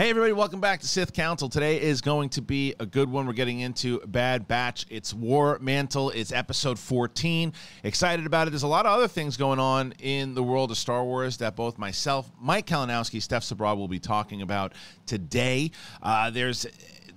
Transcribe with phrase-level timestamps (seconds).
[0.00, 1.50] Hey, everybody, welcome back to Sith Council.
[1.50, 3.26] Today is going to be a good one.
[3.26, 4.86] We're getting into Bad Batch.
[4.88, 7.52] It's War Mantle, it's episode 14.
[7.84, 8.50] Excited about it.
[8.52, 11.54] There's a lot of other things going on in the world of Star Wars that
[11.54, 14.72] both myself, Mike Kalinowski, Steph Sabraw will be talking about
[15.04, 15.70] today.
[16.02, 16.64] Uh, there's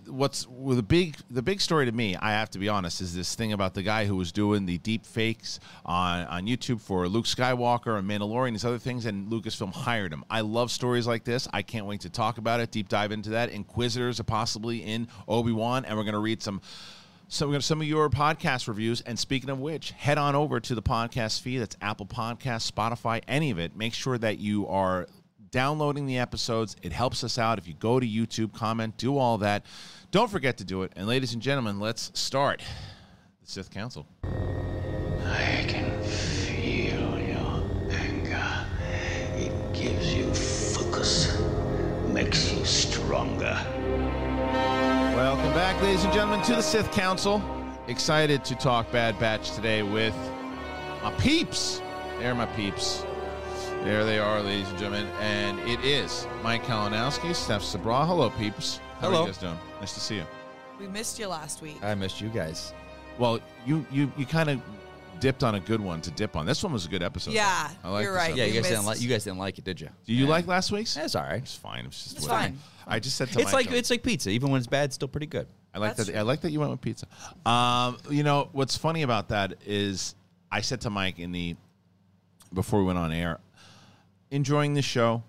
[0.07, 3.15] what's well, the big the big story to me, I have to be honest, is
[3.15, 7.07] this thing about the guy who was doing the deep fakes on on YouTube for
[7.07, 10.23] Luke Skywalker and Mandalorian, these other things, and Lucasfilm hired him.
[10.29, 11.47] I love stories like this.
[11.53, 13.49] I can't wait to talk about it, deep dive into that.
[13.49, 16.61] Inquisitors are possibly in Obi Wan, and we're going to read some.
[17.29, 19.01] So some of your podcast reviews.
[19.01, 21.59] And speaking of which, head on over to the podcast feed.
[21.59, 23.75] That's Apple Podcast, Spotify, any of it.
[23.75, 25.07] Make sure that you are
[25.53, 26.75] downloading the episodes.
[26.81, 27.59] It helps us out.
[27.59, 29.65] If you go to YouTube, comment, do all that.
[30.09, 30.91] Don't forget to do it.
[30.95, 32.61] And ladies and gentlemen, let's start
[33.39, 34.07] the Sith Council.
[34.23, 38.65] I can feel your anger.
[39.37, 41.39] It gives you focus,
[42.07, 43.55] makes you stronger.
[45.15, 47.41] Welcome back, ladies and gentlemen, to the Sith Council.
[47.87, 50.15] Excited to talk Bad Batch today with
[51.03, 51.79] my peeps.
[52.17, 53.05] They're my peeps.
[53.83, 55.07] There they are, ladies and gentlemen.
[55.19, 58.05] And it is Mike Kalinowski, Steph Sabraw.
[58.07, 58.79] Hello, peeps.
[58.99, 59.21] How are Hello.
[59.21, 59.57] you guys doing?
[59.81, 60.23] Nice to see you.
[60.79, 61.83] We missed you last week.
[61.83, 62.73] I missed you guys.
[63.19, 64.61] Well, you you you kind of
[65.19, 66.45] dipped on a good one to dip on.
[66.45, 67.33] This one was a good episode.
[67.33, 68.29] Yeah, I like you're this right.
[68.31, 68.37] episode.
[68.39, 69.89] Yeah, you We guys didn't missed- like you guys didn't like it, did you?
[70.05, 70.95] Do you like last week's?
[70.95, 71.41] That's all right.
[71.41, 71.85] It's fine.
[71.85, 72.43] It's just It's whatever.
[72.43, 72.59] fine.
[72.87, 74.29] I just said to It's Mike, like it's like pizza.
[74.29, 75.47] Even when it's bad, it's still pretty good.
[75.73, 76.11] I like That's that.
[76.13, 76.19] true.
[76.19, 77.07] I like that you went with pizza.
[77.45, 80.15] Um, you know what's funny about that is
[80.51, 81.55] I said to Mike in the
[82.53, 83.39] before we went on air,
[84.33, 85.23] enjoying the show.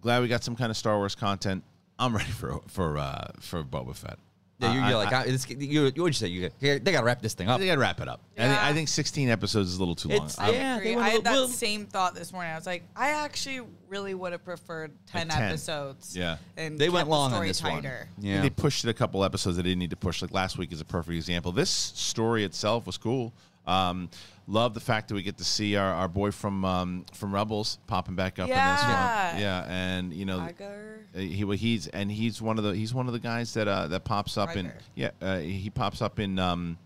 [0.00, 1.62] Glad we got some kind of Star Wars content.
[1.98, 4.18] I'm ready for for uh, for Boba Fett.
[4.58, 5.92] Yeah, you're, I- you're like I- I, it's, you.
[5.94, 7.60] You would say you here, they got to wrap this thing up.
[7.60, 8.22] they got to wrap it up.
[8.38, 10.16] I, think, I think 16 episodes is a little too long.
[10.16, 10.76] It's- I'm- yeah.
[10.78, 10.88] Agree.
[10.90, 12.52] they went I a had that little- same thought this morning.
[12.52, 15.42] I was like, I actually really would have preferred 10, 10.
[15.42, 16.16] episodes.
[16.16, 16.38] Yeah.
[16.56, 18.08] And They kept went the long on story this tighter.
[18.16, 18.24] one.
[18.26, 18.40] Yeah.
[18.40, 20.22] They pushed it a couple episodes they didn't need to push.
[20.22, 21.52] Like last week is a perfect example.
[21.52, 23.34] This story itself was cool.
[23.66, 24.08] Um,
[24.48, 27.78] love the fact that we get to see our, our boy from um, from Rebels
[27.86, 29.32] popping back up in this Yeah.
[29.32, 29.40] one.
[29.42, 31.00] Yeah, and you know Tiger.
[31.14, 33.86] uh, he he's and he's one of the he's one of the guys that uh,
[33.88, 36.78] that pops up in yeah uh, he pops up in um,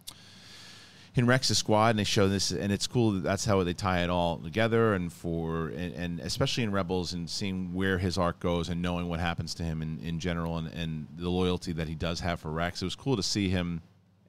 [1.17, 4.03] in Rex's squad and they show this and it's cool that that's how they tie
[4.05, 8.39] it all together and for and, and especially in Rebels and seeing where his arc
[8.41, 11.89] goes and knowing what happens to him in, in general and, and the loyalty that
[11.89, 13.83] he does have for Rex it was cool to see him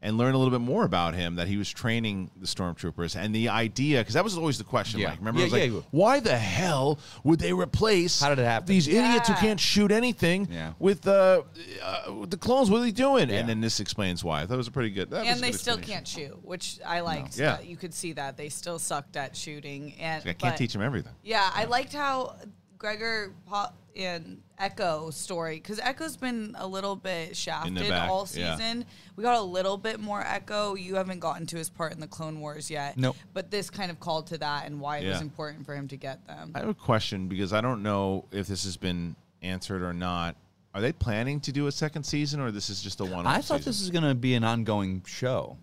[0.04, 3.36] and learn a little bit more about him that he was training the stormtroopers and
[3.36, 5.10] the idea because that was always the question Yeah.
[5.10, 5.76] like remember Yeah, it was yeah.
[5.76, 8.66] like why the hell would they replace How did it happen?
[8.68, 10.74] these idiots who can't shoot anything Yeah.
[10.80, 11.44] with uh,
[11.84, 13.38] uh, with the clones what are they doing Yeah.
[13.38, 15.60] and then this explains why that was a pretty good that was And they good
[15.60, 17.38] still can't shoot, which I liked.
[17.38, 17.60] Yeah.
[17.62, 20.82] You could see that they still sucked at shooting, and I can't but- teach them
[20.82, 22.38] everything Yeah, I liked how
[22.78, 28.56] Gregor po- and Echo story because Echo's been a little bit shafted back, all yeah.
[28.56, 28.86] season.
[29.16, 30.76] We got a little bit more Echo.
[30.76, 32.98] You haven't gotten to his part in the Clone Wars yet.
[32.98, 33.16] Nope.
[33.34, 35.98] But this kind of called to that and why it was important for him to
[35.98, 36.52] get them.
[36.54, 40.36] I have a question because I don't know if this has been answered or not.
[40.74, 43.26] Are they planning to do a second season, or this is just a one-off?
[43.26, 43.70] I thought season?
[43.70, 45.58] this was going to be an ongoing show,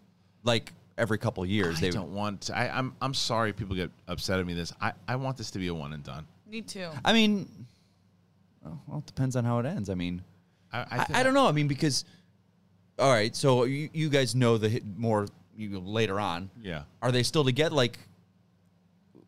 [0.45, 1.79] like every couple years.
[1.79, 2.43] I they don't want.
[2.43, 3.55] To, I, I'm I'm sorry.
[3.55, 4.53] People get upset at me.
[4.53, 6.27] This I, I want this to be a one and done.
[6.47, 6.89] Me too.
[7.05, 7.49] I mean,
[8.65, 9.89] well, it depends on how it ends.
[9.91, 10.23] I mean,
[10.73, 11.47] I I, think- I don't know.
[11.49, 12.05] I mean, because
[12.99, 15.27] all right, so you, you guys know the hit more
[15.57, 16.51] you, later on.
[16.61, 16.83] Yeah.
[17.03, 17.75] Are they still together?
[17.75, 17.99] Like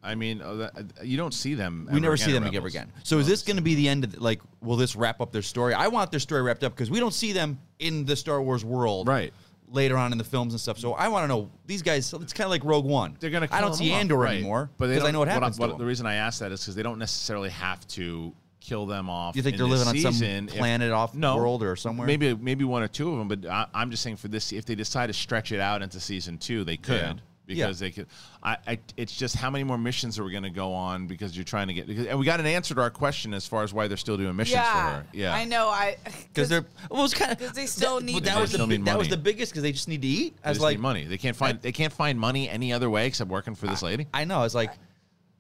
[0.02, 1.84] I mean, uh, that- you don't see them.
[1.86, 2.74] we ever never again see in them ever Rebels.
[2.74, 2.92] again.
[3.02, 4.40] So is this going to be the end of the, like?
[4.62, 5.74] Will this wrap up their story?
[5.74, 8.64] I want their story wrapped up because we don't see them in the Star Wars
[8.64, 9.32] world, Right.
[9.72, 10.78] Later on in the films and stuff.
[10.80, 12.12] So I want to know these guys.
[12.12, 13.16] It's kind of like Rogue One.
[13.20, 13.46] They're going to.
[13.48, 15.68] Come I don't see Andor anymore, but they because I don't- know what happens What,
[15.70, 19.08] to the reason I ask that is because they don't necessarily have to kill them
[19.10, 19.34] off.
[19.36, 21.76] You think in they're this living on some season if- planet off no, world or
[21.76, 22.06] somewhere?
[22.06, 24.64] Maybe maybe one or two of them, but I, I'm just saying for this, if
[24.66, 26.94] they decide to stretch it out into season two, they could.
[27.00, 27.12] Yeah.
[27.46, 27.88] Because Yeah.
[27.88, 28.06] they could,
[28.44, 28.78] I, I.
[28.96, 31.08] It's just how many more missions are we going to go on?
[31.08, 33.44] Because you're trying to get, because, and we got an answer to our question as
[33.44, 35.06] far as why they're still doing missions yeah, for her.
[35.12, 35.66] Yeah, I know.
[35.66, 35.96] I
[36.32, 38.50] because they're well, it's kind of 'Cause they still that, need but to that was
[38.50, 38.52] eat.
[38.52, 40.36] the Still need that was the biggest because they just need to eat.
[40.44, 41.04] I They was just like, need money.
[41.06, 41.60] They can't find.
[41.60, 44.06] They can't find money any other way except working for this lady.
[44.14, 44.38] I know.
[44.38, 44.70] I was like,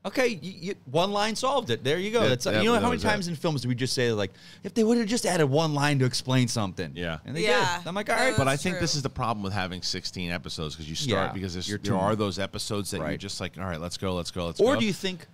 [0.06, 1.84] okay, you, you, one line solved it.
[1.84, 2.20] There you go.
[2.22, 3.30] That- That's that- you know that how many times it.
[3.30, 4.32] in films do we just say like,
[4.64, 6.92] if they would have just added one line to explain something?
[6.94, 7.18] Yeah.
[7.24, 7.78] and they Yeah.
[7.78, 7.88] did.
[7.88, 10.30] I'm like, all right, But I That's think this is the problem with having 16
[10.30, 13.16] episodes because you start Yeah, because there's, you're there too are those episodes that you're
[13.16, 14.66] just like, all right, let's go, let's go, let's go.
[14.66, 14.80] or go.
[14.80, 15.26] do you think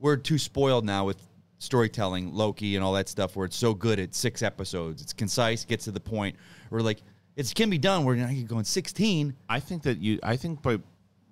[0.00, 1.18] we're too spoiled now with
[1.58, 5.64] storytelling, Loki, and all that stuff, where it's so good at six episodes, it's concise,
[5.64, 6.36] gets to the point.
[6.70, 7.02] We're like,
[7.36, 8.04] it can be done.
[8.04, 9.34] We're now you're going 16.
[9.48, 10.18] I think that you.
[10.22, 10.78] I think by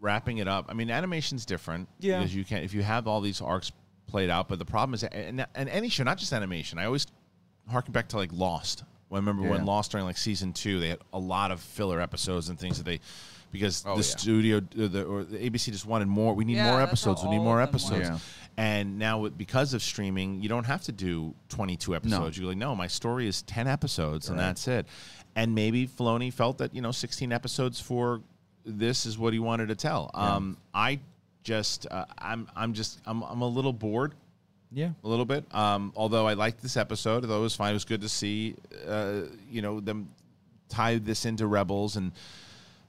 [0.02, 0.66] wrapping it up.
[0.68, 1.88] I mean, animation's different.
[2.00, 2.18] Yeah.
[2.18, 3.72] Because you can if you have all these arcs
[4.06, 6.78] played out, but the problem is, and, and any show, not just animation.
[6.78, 7.06] I always
[7.70, 8.84] harken back to like Lost.
[9.10, 12.48] I remember when Lost during like season two, they had a lot of filler episodes
[12.48, 13.00] and things that they
[13.50, 14.16] because Oh, the yeah.
[14.16, 16.34] studio uh, the, or the ABC just wanted more.
[16.34, 17.22] We need Yeah, more episodes.
[17.22, 18.08] We need more episodes.
[18.08, 18.18] Yeah.
[18.56, 22.38] And now because of streaming, you don't have to do 22 episodes.
[22.38, 24.86] You're like, no, my story is 10 episodes and that's it.
[25.36, 28.22] And maybe Filoni felt that, you know, 16 episodes for
[28.64, 30.10] this is what he wanted to tell.
[30.14, 31.00] Um, I
[31.44, 34.14] just, uh, I'm, I'm just, I'm, I'm a little bored
[34.70, 34.90] Yeah.
[35.02, 35.44] a little bit.
[35.54, 37.70] Um, although I liked this episode, although it was fine.
[37.70, 38.54] It was good to see,
[38.86, 40.08] uh, you know, them
[40.68, 42.12] tie this into Rebels, and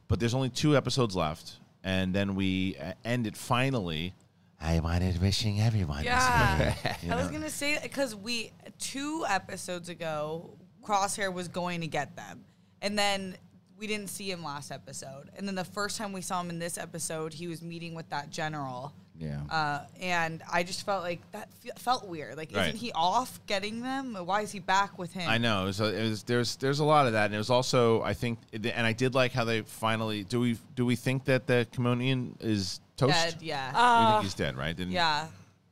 [0.08, 1.54] but there's only two episodes left,
[1.84, 4.14] and then we uh, end it finally.
[4.62, 6.04] I wanted wishing everyone.
[6.06, 6.76] Yeah.
[7.02, 10.52] you I was gonna say because we two episodes ago,
[10.84, 12.46] Crosshair was going to get them,
[12.82, 13.36] and then
[13.78, 16.60] we didn't see him last episode, and then the first time we saw him in
[16.60, 18.94] this episode, he was meeting with that general.
[19.20, 19.42] Yeah.
[19.50, 22.36] Uh, and I just felt like that fe- felt weird.
[22.36, 22.68] Like, Right.
[22.70, 24.16] isn't he off getting them?
[24.16, 25.30] Why is he back with him?
[25.30, 25.72] I know.
[25.72, 28.40] So it was, there's there's a lot of that, and it was also I think,
[28.54, 32.34] and I did like how they finally do we do we think that the Kaminoan
[32.42, 33.14] is toast?
[33.14, 33.72] Dead, yeah.
[33.72, 34.76] we Uh, think he's dead, right?
[34.76, 35.28] Didn't, yeah.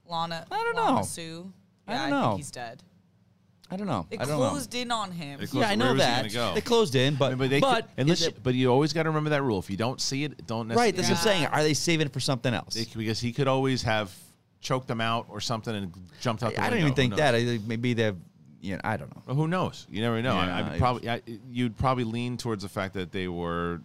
[0.08, 0.46] Lana.
[0.52, 1.04] I don't Lana know.
[1.04, 1.52] Sue.
[1.88, 2.22] I don't know.
[2.30, 2.84] think he's dead.
[3.72, 4.06] I don't know.
[4.10, 4.50] They I don't know.
[4.50, 5.40] closed in on him.
[5.40, 6.18] They closed- Yeah, I where know was he that.
[6.34, 6.54] gonna go?
[6.56, 8.70] They closed in, I but mean, but they but unless is you, it- but you
[8.70, 9.60] always got to remember that rule.
[9.60, 10.88] If you don't see it, don't necessarily.
[10.92, 10.96] right.
[10.96, 11.46] That's what I'm saying.
[11.48, 12.74] Are they saving it for something else?
[12.76, 14.12] They- because he could always have
[14.60, 16.54] choked them out or something and jumped out.
[16.54, 16.86] The I don't window.
[16.88, 17.34] even think Who that.
[17.34, 18.16] I think maybe they've.
[18.64, 19.24] You know, I don't know.
[19.26, 19.88] Well, who knows?
[19.90, 20.36] You never know.
[20.36, 23.28] I, Yeah, I would I- probably I, you'd probably lean towards the fact that they
[23.28, 23.82] were.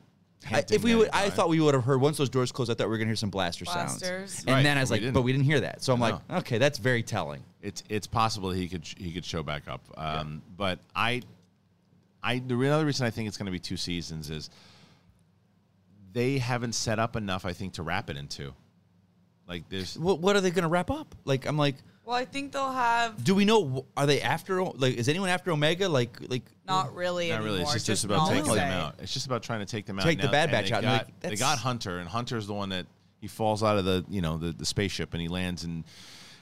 [0.52, 2.70] I, if we would, I thought we would have heard once those doors closed.
[2.70, 4.30] I thought we were gonna hear some blaster Blasters.
[4.32, 5.14] sounds, and Right, then I was we like, didn't.
[5.14, 5.82] but we didn't hear that.
[5.82, 7.42] So I'm like, okay, that's very telling.
[7.62, 9.80] it's it's possible that he could he could show back up.
[9.96, 11.22] Um, But I,
[12.22, 14.50] I the re- another reason I think it's going to be two seasons is
[16.12, 17.44] they haven't set up enough.
[17.44, 18.52] I think to wrap it into.
[19.48, 21.14] Like there's What, what are they gonna wrap up?
[21.24, 23.84] Like, I'm like, Well, I think they'll have do we know?
[23.96, 24.62] Are they after?
[24.62, 25.88] Like, is anyone after Omega?
[25.88, 27.50] Like, like not really Not anymore.
[27.50, 27.62] really.
[27.62, 28.34] It's just, just about Nalse.
[28.36, 28.94] taking them out.
[29.00, 30.04] It's just about trying to take them out.
[30.04, 32.86] Take the Bad Batch out, Got, like, they got Hunter, and Hunter's the one that
[33.20, 35.82] he falls out of the you know the, the spaceship and he lands and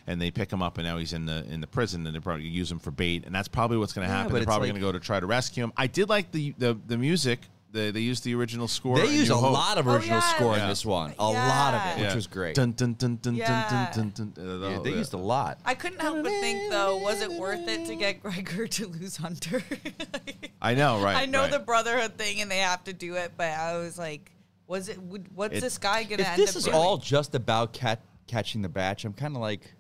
[0.06, 2.20] and they pick him up and now he's in the in the prison and they
[2.20, 4.31] probably use him for bait and that's probably what's going to happen.
[4.32, 5.72] but They're probably like- going to go to try to rescue him.
[5.78, 7.40] I did like the the, the music.
[7.75, 8.97] The, they used the original score.
[8.99, 9.53] they used a Hope.
[9.53, 10.35] lot of Oh, original yeah.
[10.37, 10.62] score Yeah.
[10.62, 11.11] in this one.
[11.19, 11.49] A Yeah.
[11.49, 12.55] lot of it, which was great.
[12.55, 13.69] Dun, dun, dun, dun, Yeah.
[13.69, 15.59] dun, dun, dun, dun, Yeah, they the- used a lot.
[15.65, 19.17] I couldn't help but think though, was it worth it to get Gregor to lose
[19.17, 19.61] Hunter?
[20.62, 21.17] I know, right?
[21.17, 21.50] I know right.
[21.50, 24.31] the brotherhood thing and they have to do it, but I was like,
[24.69, 25.03] was it?
[25.03, 26.77] Would, what's It- this guy gonna If end this up is doing?
[26.77, 29.75] all just about cat catching the batch, I'm kind of like,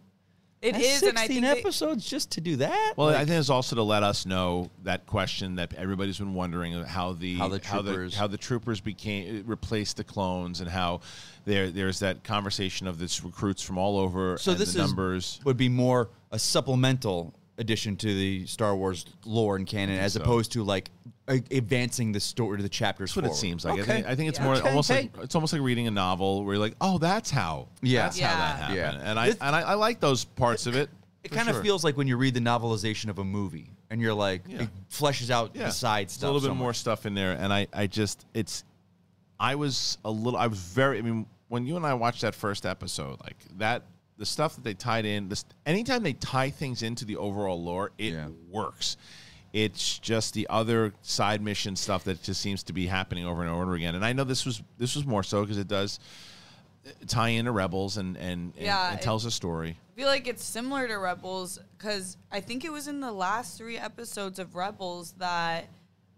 [0.64, 2.94] It that's is, and I 16 think they- episodes just to do that.
[2.96, 6.34] Well, Like, I think it's also to let us know that question that everybody's been
[6.34, 9.98] wondering of how the How the how the, troopers- how the troopers became uh, replaced
[9.98, 11.00] the clones and how
[11.44, 14.38] there there's that conversation of this recruits from all over.
[14.38, 15.40] so and this the is numbers.
[15.44, 20.20] would be more a supplemental addition to the Star Wars lore and canon, as so.
[20.22, 23.10] opposed to like a- advancing the story, to the chapters.
[23.14, 23.80] That's what it seems like.
[23.80, 24.44] I think, I think it's Yeah.
[24.44, 25.10] more Okay, almost hey.
[25.14, 27.68] like it's almost like reading a novel where you're like, oh, that's how.
[27.82, 28.02] Yeah.
[28.04, 28.56] that's how that Yeah.
[28.56, 28.76] happened.
[29.02, 29.10] Yeah.
[29.10, 30.90] And I This- and I, I like those parts of it.
[31.22, 31.62] It kind of sure.
[31.64, 34.62] feels like when you read the novelization of a movie, and you're like, Yeah.
[34.62, 35.66] it fleshes out yeah.
[35.66, 36.28] the side It's stuff.
[36.28, 38.62] a little bit so more stuff in there, and I, I just, it's,
[39.40, 42.34] I was a little, I was very, I mean, when you and I watched that
[42.34, 43.84] first episode, like that,
[44.18, 47.92] the stuff that they tied in, this, anytime they tie things into the overall lore,
[47.98, 48.28] it Yeah.
[48.50, 48.96] works.
[49.54, 53.48] It's just the other side mission stuff that just seems to be happening over and
[53.48, 53.94] over again.
[53.94, 56.00] And I know this was this was more so because it does
[56.84, 59.78] uh, tie into Rebels and and, and, Yeah, and tells a story.
[59.92, 63.56] I feel like it's similar to Rebels because I think it was in the last
[63.56, 65.68] three episodes of Rebels that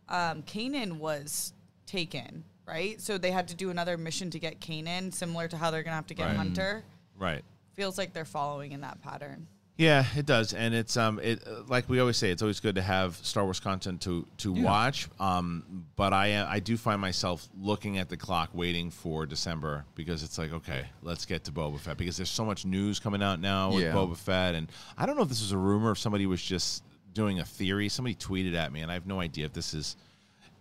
[0.09, 1.53] um, Kanan was
[1.85, 2.99] taken, right?
[3.03, 5.97] So they had to do another mission to get Kanan, similar to how they're gonna
[5.97, 6.37] have to get Right.
[6.37, 6.85] Hunter.
[7.19, 7.45] Right.
[7.75, 9.47] Feels like they're following in that pattern.
[9.79, 12.83] Yeah, it does, and it's um, it like we always say, it's always good to
[12.83, 15.07] have Star Wars content to to watch.
[15.21, 20.23] Um, but I I do find myself looking at the clock, waiting for December because
[20.23, 23.39] it's like, okay, let's get to Boba Fett because there's so much news coming out
[23.39, 23.93] now with Yeah.
[23.93, 26.83] Boba Fett, and I don't know if this is a rumor, if somebody was just
[27.13, 27.91] doing a theory.
[27.91, 29.97] Somebody tweeted at me, and I have no idea if this is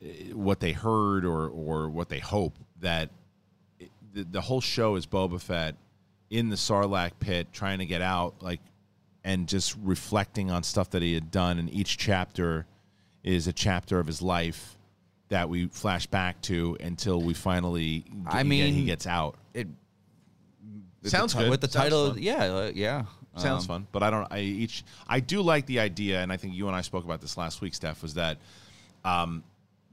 [0.03, 3.11] uh, what they heard or or what they hope that
[3.79, 5.75] it- the, the whole show is Boba Fett
[6.29, 8.59] in the Sarlacc pit trying to get out, like,
[9.25, 11.59] and just reflecting on stuff that he had done.
[11.59, 12.65] And each chapter
[13.23, 14.77] is a chapter of his life
[15.29, 18.05] that we flash back to until we finally.
[18.27, 19.35] I get- mean, he gets out.
[19.53, 19.67] It
[21.03, 21.49] Sounds the, good.
[21.49, 22.09] with the Sounds title.
[22.13, 22.21] fun.
[22.21, 23.05] Yeah, uh, yeah.
[23.37, 24.31] Sounds Um, fun, but I don't.
[24.31, 24.83] I each.
[25.07, 27.59] I do like the idea, and I think you and I spoke about this last
[27.61, 28.01] week, Steph.
[28.01, 28.37] Was that
[29.03, 29.43] um,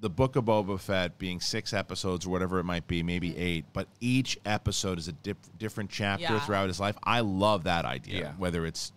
[0.01, 3.65] the book of Boba Fett being six episodes or whatever it might be, maybe eight,
[3.73, 6.41] but each episode is a dip, different chapter Yeah.
[6.41, 6.97] throughout his life.
[7.03, 8.21] I love that idea.
[8.21, 8.33] Yeah.
[8.39, 8.93] Whether it's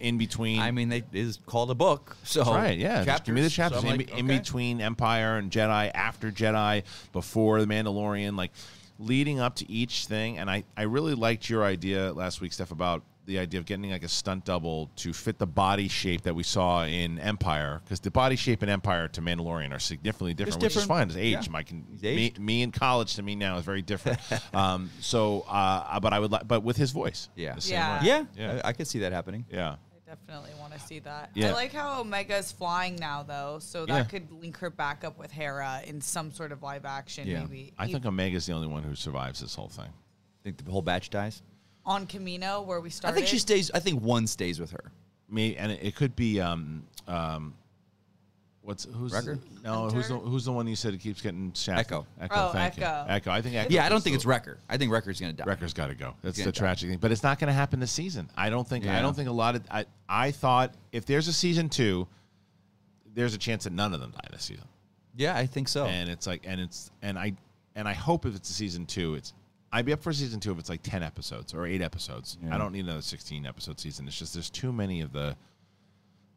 [0.00, 0.60] in between.
[0.60, 2.78] I mean, they it is called a book, so That's right.
[2.78, 3.04] Yeah.
[3.04, 3.82] Just give me the chapters.
[3.82, 4.38] chapters So I'm in, like, in okay.
[4.38, 8.52] between Empire and Jedi, after Jedi, before the Mandalorian, like
[8.98, 10.38] leading up to each thing.
[10.38, 13.90] And I, I really liked your idea last week, Steph, about the idea of getting
[13.90, 18.00] like a stunt double to fit the body shape that we saw in Empire, because
[18.00, 20.88] the body shape in Empire to Mandalorian are significantly different, which is different.
[20.88, 21.08] fine.
[21.08, 21.46] It's age.
[21.46, 21.52] Yeah.
[21.52, 22.38] Mike and He's me, aged.
[22.40, 24.18] me in college to me now is very different.
[24.54, 27.54] um, so, uh, but I would like, but with his voice, Yeah.
[27.54, 28.00] the same Yeah.
[28.00, 28.06] way.
[28.06, 28.60] Yeah, Yeah.
[28.64, 29.44] I, I could see that happening.
[29.52, 29.76] yeah.
[30.10, 31.30] I definitely want to see that.
[31.34, 31.50] Yeah.
[31.50, 34.04] I like how Omega's flying now, though, so that Yeah.
[34.04, 37.40] could link her back up with Hera in some sort of live action, Yeah.
[37.40, 37.72] maybe.
[37.78, 39.84] I think Omega's the only one who survives this whole thing.
[39.88, 41.42] I think the whole batch dies.
[41.84, 43.12] on Camino where we started.
[43.12, 43.70] I think she stays.
[43.70, 44.92] I think one stays with her.
[45.30, 47.54] me and it, it could be um um
[48.68, 49.38] what's who's Wrecker?
[49.64, 52.06] no who's the, who's the one you said it keeps getting shafted Echo.
[52.20, 53.06] echo Oh, thank you Echo.
[53.08, 54.58] echo i think echo Yeah, I don't think the- it's Wrecker.
[54.68, 55.44] I think Wrecker's gonna die.
[55.46, 56.14] Wrecker's got to go.
[56.22, 56.58] That's the gonna die.
[56.58, 58.28] tragic thing, but it's not going to happen this season.
[58.36, 58.86] I don't think.
[58.86, 59.62] I don't think a lot of.
[59.70, 62.06] I I thought if there's a season two,
[63.14, 64.66] there's a chance that none of them die this season.
[65.16, 65.86] Yeah, I think so.
[65.86, 67.32] And it's like, and it's, and I,
[67.74, 69.32] and I hope if it's a season two, it's.
[69.72, 72.38] I'd be up for season two if it's like ten episodes or eight episodes.
[72.42, 72.54] Yeah.
[72.54, 74.06] I don't need another sixteen episode season.
[74.06, 75.36] It's just there's too many of the.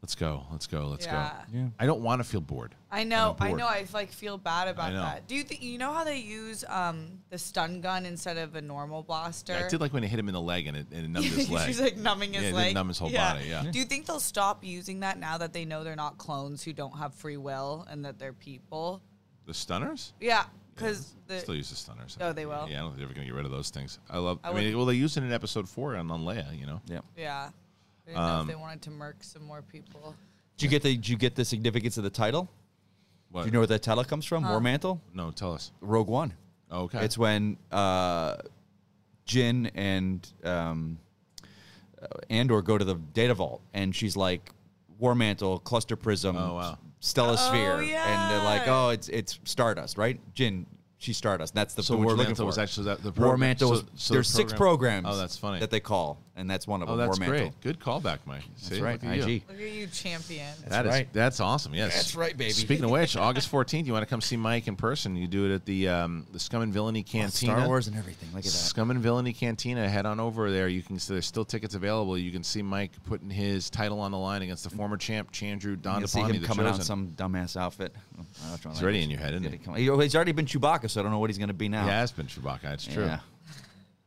[0.02, 0.48] Let's go.
[0.52, 0.88] Let's go.
[0.88, 1.32] Let's Yeah.
[1.52, 1.58] go.
[1.60, 1.68] Yeah.
[1.80, 2.74] I don't want to feel bored.
[2.92, 3.60] I know, I'm I bored.
[3.60, 3.68] know.
[3.68, 5.02] I like feel bad about know.
[5.04, 5.28] that.
[5.28, 8.62] Do you think you know how they use um, the stun gun instead of a
[8.62, 9.54] normal blaster?
[9.54, 11.28] I did like when it hit him in the leg and it, and it numbed
[11.28, 11.68] his leg.
[11.68, 12.74] She's like numbing his Yeah, it did leg.
[12.74, 13.64] numb his whole body, yeah.
[13.72, 16.74] Do you think they'll stop using that now that they know they're not clones who
[16.74, 19.02] don't have free will and that they're people?
[19.46, 20.14] the stunners.
[20.20, 22.18] Yeah, because Still the use the stunners.
[22.22, 22.68] Oh, they will?
[22.70, 24.00] Yeah, I don't think they're ever going to get rid of those things.
[24.10, 24.40] I love.
[24.44, 26.58] I, I mean, well, they used it in episode four on, on Leia.
[26.58, 26.82] You know.
[26.88, 27.00] yeah.
[27.18, 27.50] yeah.
[28.08, 30.16] I didn't know Um, if they wanted to murk some more people.
[30.58, 30.96] Did you get the?
[30.96, 32.50] Did you get the significance of the title?
[33.30, 33.42] What?
[33.44, 34.44] Do you know where that title comes from?
[34.44, 35.72] War Mantle, No, tell us.
[35.82, 36.34] Rogue One.
[36.70, 37.04] Oh, okay.
[37.06, 38.38] It's when uh,
[39.26, 40.98] Jyn and um,
[42.02, 44.50] uh, Andor go to the data vault, and she's like,
[45.00, 46.78] "War Mantle, Cluster Prism, Oh, wow.
[47.00, 48.86] Stellar Oh, Sphere," and they're like, yeah.
[48.86, 50.66] "Oh, it's it's Stardust, right?" Jyn,
[50.98, 51.54] she's Stardust.
[51.56, 52.48] That's the so what we're War looking Mantle for.
[52.48, 53.68] was actually that the War program- Mantle.
[53.70, 55.18] so- was, so the there's six program- programs.
[55.18, 55.60] Oh, that's funny.
[55.60, 57.08] That they call, and that's one of oh, them.
[57.08, 57.42] that's War great.
[57.42, 57.58] Mantle.
[57.62, 58.44] Good callback, Mike.
[58.56, 59.02] That's See, right.
[59.02, 59.36] look at you.
[59.36, 59.44] IG.
[59.50, 60.48] Look at you, champion.
[60.68, 61.08] That is right.
[61.14, 61.74] that's awesome.
[61.74, 62.52] Yes, That's right, baby.
[62.52, 65.16] Speaking of which, August fourteenth, you want to come see Mike in person?
[65.16, 67.54] You do it at the um, the Scum and Villainy Cantina.
[67.54, 68.30] Star Wars and everything.
[68.30, 68.50] Look at that.
[68.50, 69.88] Scum and Villainy Cantina.
[69.88, 70.68] Head on over there.
[70.68, 71.00] You can.
[71.00, 72.18] See there's still tickets available.
[72.18, 75.82] You can see Mike putting his title on the line against the former champ Chandru
[75.82, 77.94] Don You'll see him the coming out in some dumbass outfit.
[78.18, 78.74] Oh, I don't.
[78.74, 79.58] He's already in your head, isn't He's he?
[79.58, 81.54] gonna come- he- He's already been Chewbacca, so I don't know what he's going to
[81.54, 81.84] be now.
[81.84, 82.74] He has been Chewbacca.
[82.74, 83.06] It's true.
[83.06, 83.20] Yeah.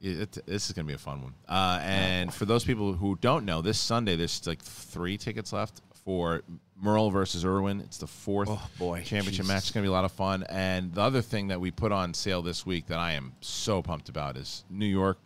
[0.01, 1.35] It, it- this is going to be a fun one.
[1.49, 5.81] Uh, and for those people who don't know, this Sunday there's like three tickets left
[6.05, 6.43] for
[6.81, 7.81] Murrell versus Erwin.
[7.81, 8.99] It's the fourth Oh, boy.
[8.99, 9.49] championship Jesus.
[9.49, 9.59] match.
[9.63, 10.45] It's going to be a lot of fun.
[10.51, 13.81] And the other thing that we put on sale this week that I am so
[13.81, 15.19] pumped about is New York,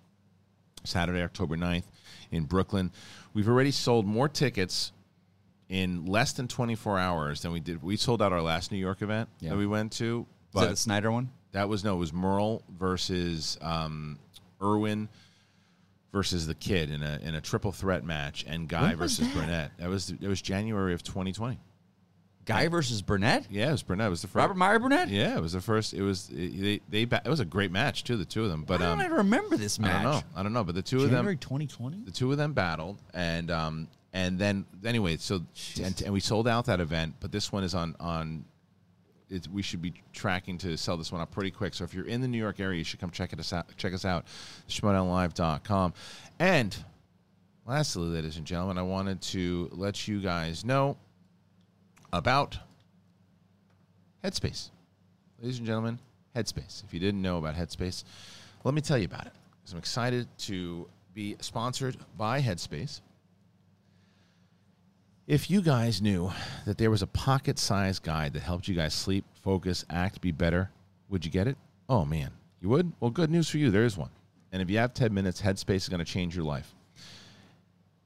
[0.84, 1.84] Saturday, October 9th
[2.30, 2.92] in Brooklyn.
[3.34, 4.92] We've already sold more tickets
[5.68, 7.82] in less than 24 hours than we did.
[7.82, 9.50] We sold out our last New York event Yeah.
[9.50, 10.26] that we went to.
[10.54, 11.30] Is that the Snyder one?
[11.52, 14.18] that was no, it was Murrell versus um,
[14.62, 15.08] Erwin
[16.12, 19.72] versus the kid in a in a triple threat match, and Guy versus Burnett.
[19.78, 21.58] That was it was January of 2020.
[22.48, 23.46] Guy versus Burnett?
[23.50, 24.06] Yeah, it was Burnett.
[24.06, 24.36] It was the first.
[24.36, 25.10] Robert Meyer Burnett?
[25.10, 25.92] Yeah, it was the first.
[25.92, 27.02] It was they they.
[27.02, 28.16] It was a great match too.
[28.16, 29.90] The two of them, but Why um, don't I remember this match?
[29.90, 30.22] I don't know.
[30.34, 32.04] I don't know, but the two January of them, January 2020?
[32.06, 35.42] the two of them battled, and um, and then anyway, so
[35.82, 38.44] and, and we sold out that event, but this one is on on.
[39.50, 41.74] We should be tracking to sell this one up pretty quick.
[41.74, 43.66] So if you're in the New York area, you should come check us out.
[43.76, 44.24] Check us out,
[44.68, 45.92] schmodownlive.com.
[46.38, 46.76] And
[47.66, 50.96] lastly, ladies and gentlemen, I wanted to let you guys know
[52.12, 52.58] about
[54.24, 54.70] Headspace.
[55.40, 55.98] Ladies and gentlemen,
[56.34, 56.82] Headspace.
[56.84, 58.04] If you didn't know about Headspace,
[58.64, 59.32] let me tell you about it.
[59.62, 63.02] 'Cause I'm excited to be sponsored by Headspace.
[65.28, 66.32] If you guys knew
[66.64, 70.32] that there was a pocket sized guide that helped you guys sleep, focus, act, be
[70.32, 70.70] better,
[71.10, 71.58] would you get it?
[71.86, 72.30] Oh, man.
[72.62, 72.90] You would?
[72.98, 73.70] Well, good news for you.
[73.70, 74.08] There is one.
[74.52, 76.74] And if you have 10 minutes, Headspace is going to change your life.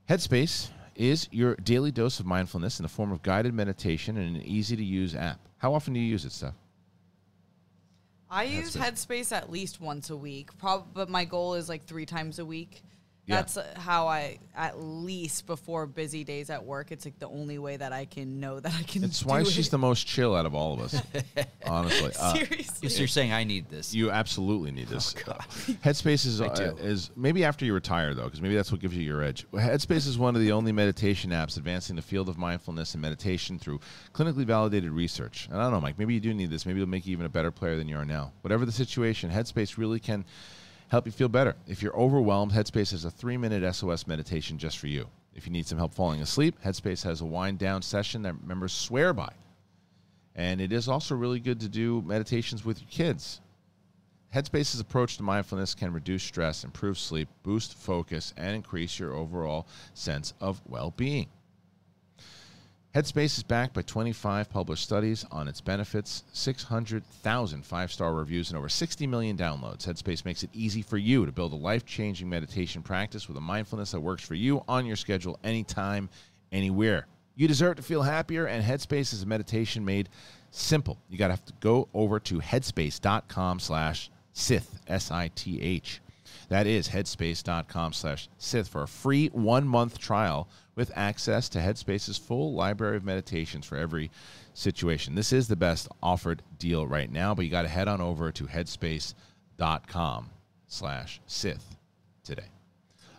[0.08, 4.42] Headspace is your daily dose of mindfulness in the form of guided meditation and an
[4.42, 5.38] easy to use app.
[5.58, 6.54] How often do you use it, Steph?
[8.28, 12.04] I use Headspace at least once a week, prob- but my goal is like three
[12.04, 12.82] times a week.
[13.26, 13.36] Yeah.
[13.36, 17.56] That's uh, how I, at least before busy days at work, it's like the only
[17.56, 19.04] way that I can know that I can.
[19.04, 19.46] It's do why it.
[19.46, 21.00] she's the most chill out of all of us,
[21.66, 22.10] honestly.
[22.18, 22.88] Uh, Seriously.
[22.88, 23.94] So you're saying I need this?
[23.94, 25.14] You absolutely need this.
[25.84, 29.04] Headspace is, uh, is maybe after you retire though, because maybe that's what gives you
[29.04, 29.46] your edge.
[29.52, 33.56] Headspace is one of the only meditation apps advancing the field of mindfulness and meditation
[33.56, 33.78] through
[34.12, 35.46] clinically validated research.
[35.48, 35.96] And I don't know, Mike.
[35.96, 36.66] Maybe you do need this.
[36.66, 38.32] Maybe it'll make you even a better player than you are now.
[38.40, 40.24] Whatever the situation, Headspace really can
[40.92, 41.56] help you feel better.
[41.66, 45.08] If you're overwhelmed, Headspace has a three-minute SOS meditation just for you.
[45.34, 48.74] If you need some help falling asleep, Headspace has a wind down session that members
[48.74, 49.32] swear by.
[50.34, 53.40] And it is also really good to do meditations with your kids.
[54.34, 59.66] Headspace's approach to mindfulness can reduce stress, improve sleep, boost focus, and increase your overall
[59.94, 61.28] sense of well being.
[62.94, 68.58] Headspace is backed by 25 published studies on its benefits, 600,000 five star reviews, and
[68.58, 69.86] over 60 million downloads.
[69.86, 73.40] Headspace makes it easy for you to build a life changing meditation practice with a
[73.40, 76.10] mindfulness that works for you on your schedule, anytime,
[76.52, 77.06] anywhere.
[77.34, 80.10] You deserve to feel happier, and Headspace is a meditation made
[80.50, 80.98] simple.
[81.08, 86.02] You got to have to go over to headspace.com slash Sith, S I T H.
[86.52, 92.18] That is headspace.com slash Sith for a free one month trial with access to Headspace's
[92.18, 94.10] full library of meditations for every
[94.52, 95.14] situation.
[95.14, 98.30] This is the best offered deal right now, but you got to head on over
[98.32, 100.28] to headspace.com
[100.66, 101.74] slash Sith
[102.22, 102.50] today.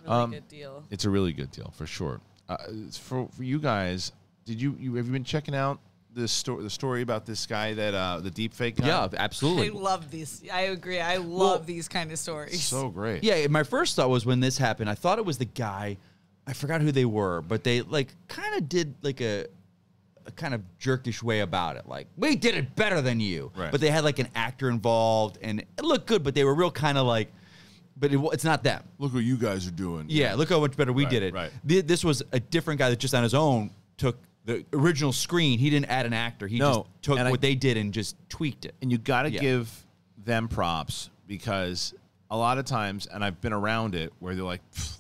[0.04, 0.84] Really Um, good deal.
[0.92, 2.22] It's a really good deal for sure.
[2.48, 2.58] Uh,
[2.92, 4.12] for, for you guys,
[4.46, 5.80] did you, you have you been checking out
[6.14, 8.88] this story the story about this guy that uh, the deep fake guy?
[8.88, 9.70] Yeah, I absolutely.
[9.72, 10.44] love these.
[10.52, 11.00] I agree.
[11.00, 12.64] I love Well- these kind of stories.
[12.64, 13.24] so great.
[13.24, 15.98] Yeah, my first thought was when this happened, I thought it was the guy.
[16.46, 19.46] I forgot who they were, but they like kind of did like a,
[20.26, 21.88] a kind of jerkish way about it.
[21.88, 23.72] Like we did it better than you, Right.
[23.72, 26.70] but they had like an actor involved, and it looked good, but they were real
[26.72, 27.32] kind of like,
[27.96, 28.84] but it, it's not them.
[29.00, 30.06] Look what you guys are doing.
[30.10, 31.34] Yeah, look how much better we Right, did it.
[31.34, 31.52] right.
[31.68, 35.60] Th- This was a different guy that just on his own took the original screen.
[35.60, 36.48] He didn't add an actor.
[36.48, 38.76] He No, just took and I- what they did and just tweaked it.
[38.82, 39.40] and you got to Yeah.
[39.42, 39.86] give
[40.18, 41.94] them props because
[42.30, 44.98] a lot of times, and I've been around it, where they're like, "Pff,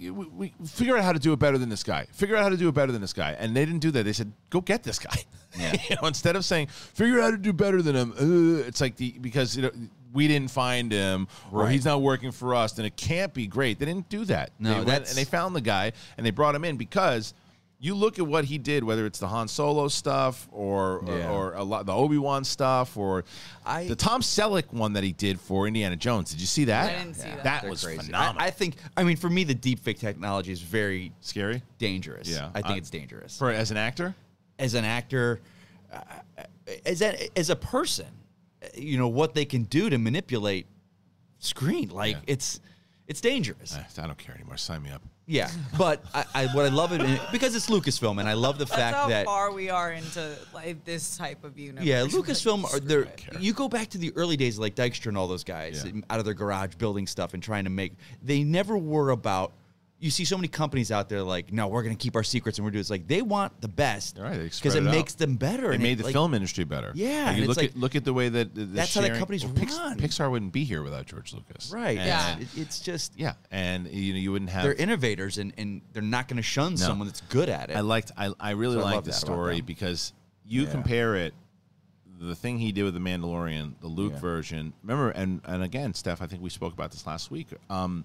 [0.00, 2.06] we, we figure out how to do it better than this guy.
[2.12, 4.02] Figure out how to do it better than this guy, and they didn't do that.
[4.04, 5.16] They said, go get this guy.
[5.56, 5.72] Yeah.
[5.88, 8.10] you know, instead of saying, figure out how to do better than him.
[8.18, 9.70] Uh, it's like the because you know,
[10.12, 11.72] we didn't find him or Right.
[11.72, 13.78] he's not working for us, then it can't be great.
[13.78, 14.50] They didn't do that.
[14.58, 17.34] No, they went that's- and they found the guy and they brought him in because.
[17.80, 21.30] You look at what he did, whether it's the Han Solo stuff or Yeah.
[21.30, 23.24] or, or a lot the Obi Wan stuff or
[23.66, 26.30] I- the Tom Selleck one that he did for Indiana Jones.
[26.30, 26.90] Did you see that?
[26.94, 27.44] I didn't see that.
[27.44, 27.98] That They're was crazy.
[28.06, 28.40] phenomenal.
[28.40, 28.76] I, I think.
[28.96, 32.28] I mean, for me, the deepfake technology is very Scary dangerous.
[32.28, 32.48] Yeah.
[32.54, 33.36] I think I- it's dangerous.
[33.38, 34.14] for as an actor.
[34.58, 35.40] as an actor,
[35.92, 35.98] uh,
[36.86, 38.06] as a, as a person,
[38.74, 40.66] you know what they can do to manipulate
[41.40, 41.90] screen.
[41.90, 42.22] Like Yeah.
[42.34, 42.60] it's
[43.08, 43.76] it's dangerous.
[43.76, 44.56] Eh, I don't care anymore.
[44.56, 45.02] Sign me up.
[45.26, 48.58] Yeah, but I, I what I love it in, because it's Lucasfilm, and I love
[48.58, 51.84] the That's fact how that far we are into like this type of universe.
[51.86, 53.00] yeah, Like, Lucasfilm are screw there.
[53.04, 53.16] it.
[53.16, 53.40] care.
[53.40, 56.00] You go back to the early days, like Dykstra and all those guys, Yeah.
[56.10, 57.94] out of their garage building stuff and trying to make.
[58.22, 59.52] They never were about.
[60.04, 62.58] You see so many companies out there like, no, we're going to keep our secrets
[62.58, 62.80] and we're doing.
[62.80, 65.36] It's like they want the best All right, they because spread it, it makes them
[65.36, 65.70] better.
[65.70, 66.92] It and made the like, film industry better.
[66.94, 68.94] Yeah, Like, you and look it's at look at the way that the, the That's
[68.94, 69.98] how the companies well, run.
[69.98, 71.70] Pixar wouldn't be here without George Lucas.
[71.72, 71.96] Right.
[71.96, 72.36] And- Yeah.
[72.38, 74.64] It's, it- it's just yeah, and you know you wouldn't have.
[74.64, 77.76] they're innovators and, and they're not going to shun someone that's good at it.
[77.76, 78.12] I liked.
[78.14, 80.12] I, I really So I like the story because
[80.44, 80.70] you Yeah.
[80.70, 81.32] compare it,
[82.20, 84.20] the thing he did with the Mandalorian, the Luke Yeah.
[84.20, 84.72] version.
[84.82, 87.46] Remember, and and again, Steph, I think we spoke about this last week.
[87.70, 88.04] Um,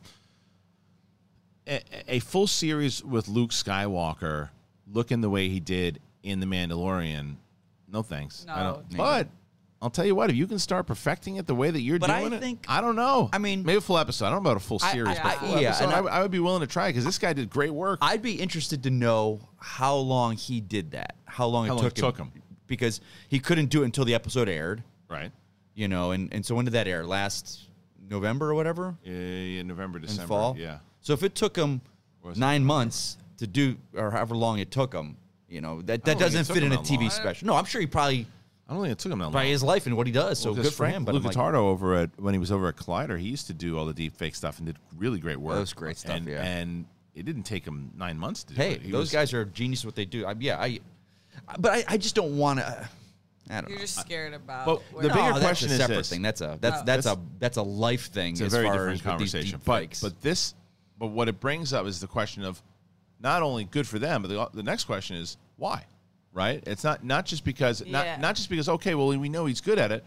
[1.69, 4.49] a, a full series with Luke Skywalker
[4.91, 7.35] looking the way he did in the Mandalorian.
[7.87, 8.45] No thanks.
[8.49, 8.97] I No, don't.
[8.97, 9.27] But
[9.81, 12.09] I'll tell you what, if you can start perfecting it the way that you're But
[12.09, 13.29] I doing it, think- I don't know.
[13.31, 14.25] I mean- maybe a full episode.
[14.25, 15.99] I don't know about a full I- series, I- but I- full yeah, episode, I,
[15.99, 17.99] I- would- be willing to try because this guy did great work.
[18.01, 21.15] I'd be interested to know how long he did that.
[21.25, 22.31] How long How it long took, it took him.
[22.67, 24.83] Because he couldn't do it until the episode aired.
[25.09, 25.31] right.
[25.75, 27.05] You know, and, and so when did that air?
[27.05, 27.61] Last
[28.09, 28.97] November or whatever?
[29.03, 30.27] Yeah, yeah, November, December.
[30.27, 30.57] fall?
[30.57, 30.79] Yeah.
[31.01, 31.81] So if it took him
[32.35, 36.05] nine months to do, or however long it took him, you know, that, that don't
[36.05, 37.09] think it doesn't fit in a TV long.
[37.09, 37.47] special.
[37.47, 38.27] No, I'm sure he probably,
[38.67, 39.33] I don't think it took him that long.
[39.33, 40.37] by his life and what he does.
[40.39, 41.05] So Well, 'cause good for Frank him.
[41.05, 43.77] But I'm like, over at when he was over at Collider, he used to do
[43.77, 45.55] all the deep fake stuff and did really great work.
[45.55, 46.43] That was great stuff, And, yeah.
[46.43, 46.85] and
[47.15, 48.81] it didn't take him nine months to do hey, it.
[48.83, 50.25] He those was- guys are genius what they do.
[50.25, 50.79] I, yeah, I,
[51.57, 52.67] but I, I just don't want to.
[52.67, 52.85] Uh,
[53.51, 53.69] I don't.
[53.69, 53.83] You're know.
[53.85, 54.65] just scared about.
[54.67, 56.09] But where- the No, bigger that's question a is separate this.
[56.09, 56.21] thing.
[56.21, 56.83] That's a that's Oh.
[56.85, 58.33] that's That's- a that's a life thing.
[58.33, 59.57] It's a as very far different as with these conversation.
[59.59, 60.53] deep But but this,
[60.99, 62.61] but what it brings up is the question of
[63.21, 65.85] not only good for them, but the, the next question is why,
[66.33, 66.61] right?
[66.67, 67.91] It's not not just because Yeah.
[67.91, 70.03] not not just because okay, well we know he's good at it.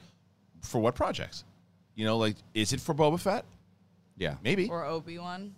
[0.60, 1.44] For what projects?
[1.94, 3.44] You know, like is it for Boba Fett?
[4.16, 4.68] yeah, Maybe.
[4.68, 5.54] or Obi Wan.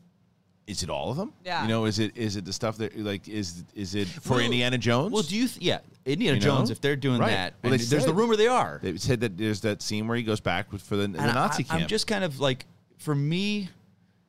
[0.66, 1.30] Is it all of them?
[1.44, 1.60] Yeah.
[1.62, 4.40] You know, is it is it the stuff that like is is it for Well-
[4.40, 5.12] Indiana Jones?
[5.12, 5.46] Well, do you?
[5.46, 6.56] Th- yeah, Indiana You know?
[6.56, 6.70] Jones.
[6.70, 7.30] If they're doing Right.
[7.32, 8.80] that, Well, and they there's the rumor they are.
[8.82, 11.64] They said that there's that scene where he goes back for the, the And Nazi
[11.64, 11.82] I, camp.
[11.82, 12.64] I'm just kind of like,
[12.96, 13.68] for me,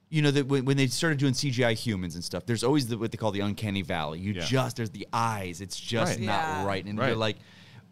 [0.09, 2.97] you know, that when, when they started doing CGI humans and stuff, there's always the,
[2.97, 4.19] what they call the uncanny valley.
[4.19, 4.41] You Yeah.
[4.45, 5.61] just there's the eyes.
[5.61, 6.21] It's just Right.
[6.25, 6.65] not Yeah.
[6.65, 7.07] right, and Right.
[7.07, 7.37] you're like,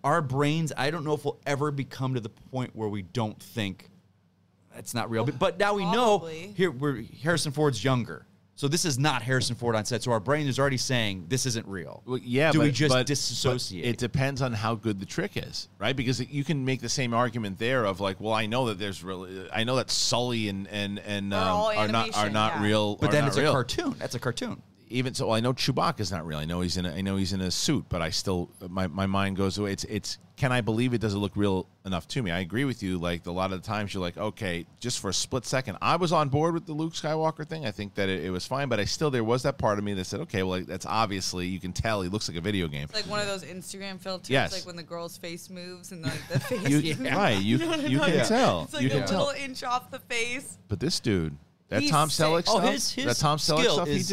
[0.04, 0.72] our brains.
[0.76, 3.90] I don't know if we'll ever become to the point where we don't think
[4.76, 5.24] that's not real.
[5.26, 6.20] But, but now we know
[6.56, 8.26] here we're Harrison Ford's younger.
[8.56, 10.04] So this is not Harrison Ford on set.
[10.04, 12.04] So our brain is already saying this isn't real.
[12.06, 13.84] Well, yeah, Do but, we just but- disassociate?
[13.84, 15.96] but it depends on how good the trick is, right?
[15.96, 18.78] Because it- you can make the same argument there of like, well, I know that
[18.78, 22.30] there's really, I know that Sulley and and and Are um, all are not are
[22.30, 22.64] not yeah.
[22.64, 22.96] real.
[22.98, 23.50] but then it's real.
[23.50, 23.96] a cartoon.
[23.98, 24.62] That's a cartoon.
[24.90, 26.38] Even so, well, I know Chewbacca's not real.
[26.38, 26.86] I know he's in.
[26.86, 29.72] A, I know he's in a suit, but I still my, my mind goes away.
[29.72, 30.20] It's it's.
[30.36, 31.02] Can I believe it?
[31.02, 32.32] Does it look real enough to me?
[32.32, 32.98] I agree with you.
[32.98, 35.96] Like a lot of the times, you're like, okay, just for a split second, I
[35.96, 37.68] was on board with the Luke Skywalker thing.
[37.68, 39.84] I think that it, it was fine, but I still there was that part of
[39.84, 42.42] me that said, okay, well, like, that's obviously you can tell he looks like a
[42.42, 42.86] video game.
[42.86, 44.52] It's like one of those Instagram filters, Yes.
[44.54, 46.68] like when the girl's face moves and like the face.
[46.68, 48.64] You, Right, you you can tell.
[48.64, 49.36] It's like you a can little tell.
[49.44, 50.58] inch off the face.
[50.68, 51.38] But this dude,
[51.70, 52.26] that He's Tom sick.
[52.26, 54.08] Selleck Oh, stuff, his his that Tom Selleck skill stuff he is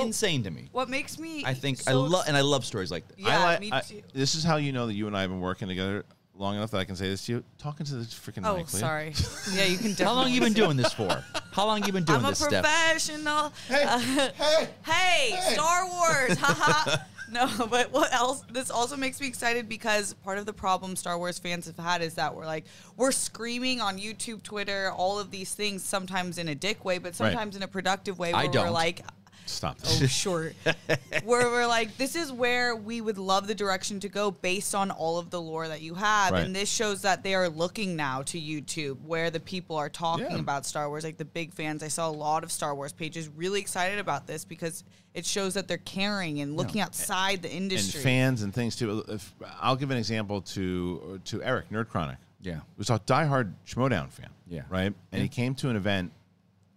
[0.00, 0.06] did.
[0.06, 0.68] insane to me.
[0.72, 1.44] What makes me?
[1.44, 3.16] I think I love and I love stories like this.
[3.18, 3.60] Yeah, I like.
[3.60, 4.02] me I- too.
[4.12, 6.70] this is how you know that you and I have been working together long enough
[6.70, 7.44] that I can say this to you.
[7.58, 9.12] Talking to this freaking Oh, mic, will sorry.
[9.52, 9.92] Yeah, you can.
[9.94, 11.22] How long you been doing this for?
[11.52, 12.64] How long you been doing this I'm a this stuff?
[12.64, 13.52] professional.
[13.68, 16.38] Hey, Uh, hey, hey, Star Wars.
[16.38, 16.96] haha.
[17.30, 18.42] no, but what else?
[18.50, 22.00] This also makes me excited because part of the problem Star Wars fans have had
[22.02, 22.64] is that we're like
[22.96, 27.14] we're screaming on YouTube, Twitter, all of these things sometimes in a dick way, but
[27.14, 28.32] sometimes in a productive way.
[28.32, 28.72] I Where we're don't.
[28.72, 29.02] like,
[29.46, 29.78] Stop.
[29.84, 30.52] oh sure,
[31.24, 34.90] where we're like, this is where we would love the direction to go based on
[34.90, 36.44] all of the lore that you have, Right.
[36.44, 40.26] and this shows that they are looking now to YouTube where the people are talking
[40.30, 40.38] Yeah.
[40.38, 41.82] about Star Wars, like the big fans.
[41.82, 45.54] I saw a lot of Star Wars pages really excited about this because it shows
[45.54, 48.00] that they're caring and looking outside the and industry.
[48.00, 49.04] fans and things too.
[49.08, 52.16] If, I'll give an example to to Eric Nerd Chronic.
[52.40, 52.60] Yeah.
[52.76, 54.30] who's a diehard Schmodown fan.
[54.48, 54.62] Yeah.
[54.70, 54.92] right.
[55.12, 56.10] And he came to an event,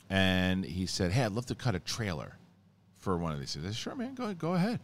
[0.09, 2.37] and he said, "Hey, I'd love to cut a trailer
[3.05, 4.79] for one of these." I said, "Sure, man, go go ahead,"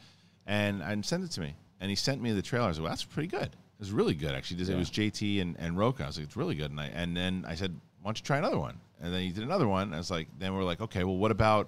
[0.46, 1.56] and and send it to me.
[1.82, 2.70] And he sent me the trailer.
[2.70, 3.44] I said, "Well, that's pretty good.
[3.48, 6.04] It was really good, actually." It was JT and and Roka.
[6.04, 8.24] I was like, "It's really good." And I and then I said, "Why don't you
[8.24, 9.94] try another one?" And then he did another one.
[9.94, 11.68] I was like, "Then we're like, okay, well, what about?"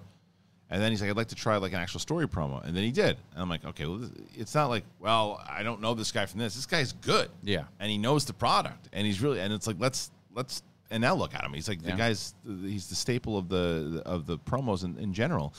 [0.70, 2.64] And then he's like, I'd like to try like an actual story promo.
[2.64, 3.16] And then he did.
[3.32, 6.24] And I'm like, okay, well, this- it's not like, well, I don't know this guy
[6.26, 6.54] from this.
[6.54, 7.28] This guy's good.
[7.42, 7.64] Yeah.
[7.80, 8.88] And he knows the product.
[8.94, 10.62] And he's really, and it's like, let's, let's,
[10.94, 11.52] and now look at him.
[11.52, 15.52] He's like, the guy's, he's the staple of the, of the promos in, in general.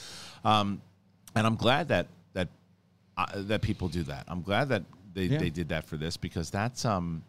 [0.44, 0.82] Um,
[1.36, 2.48] and I'm glad that, that,
[3.18, 4.24] uh, that people do that.
[4.28, 5.38] I'm glad that they, Yeah.
[5.40, 7.22] they did that for this because that's, um,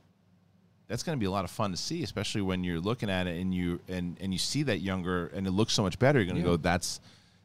[0.88, 3.27] that's going to be a lot of fun to see, especially when you're looking at
[3.27, 6.21] it and you and and you see that younger and it looks so much better.
[6.21, 6.57] You're going to Yeah.
[6.57, 7.01] go, that's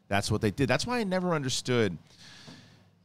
[0.06, 0.68] that's what they did.
[0.68, 1.98] That's why I never understood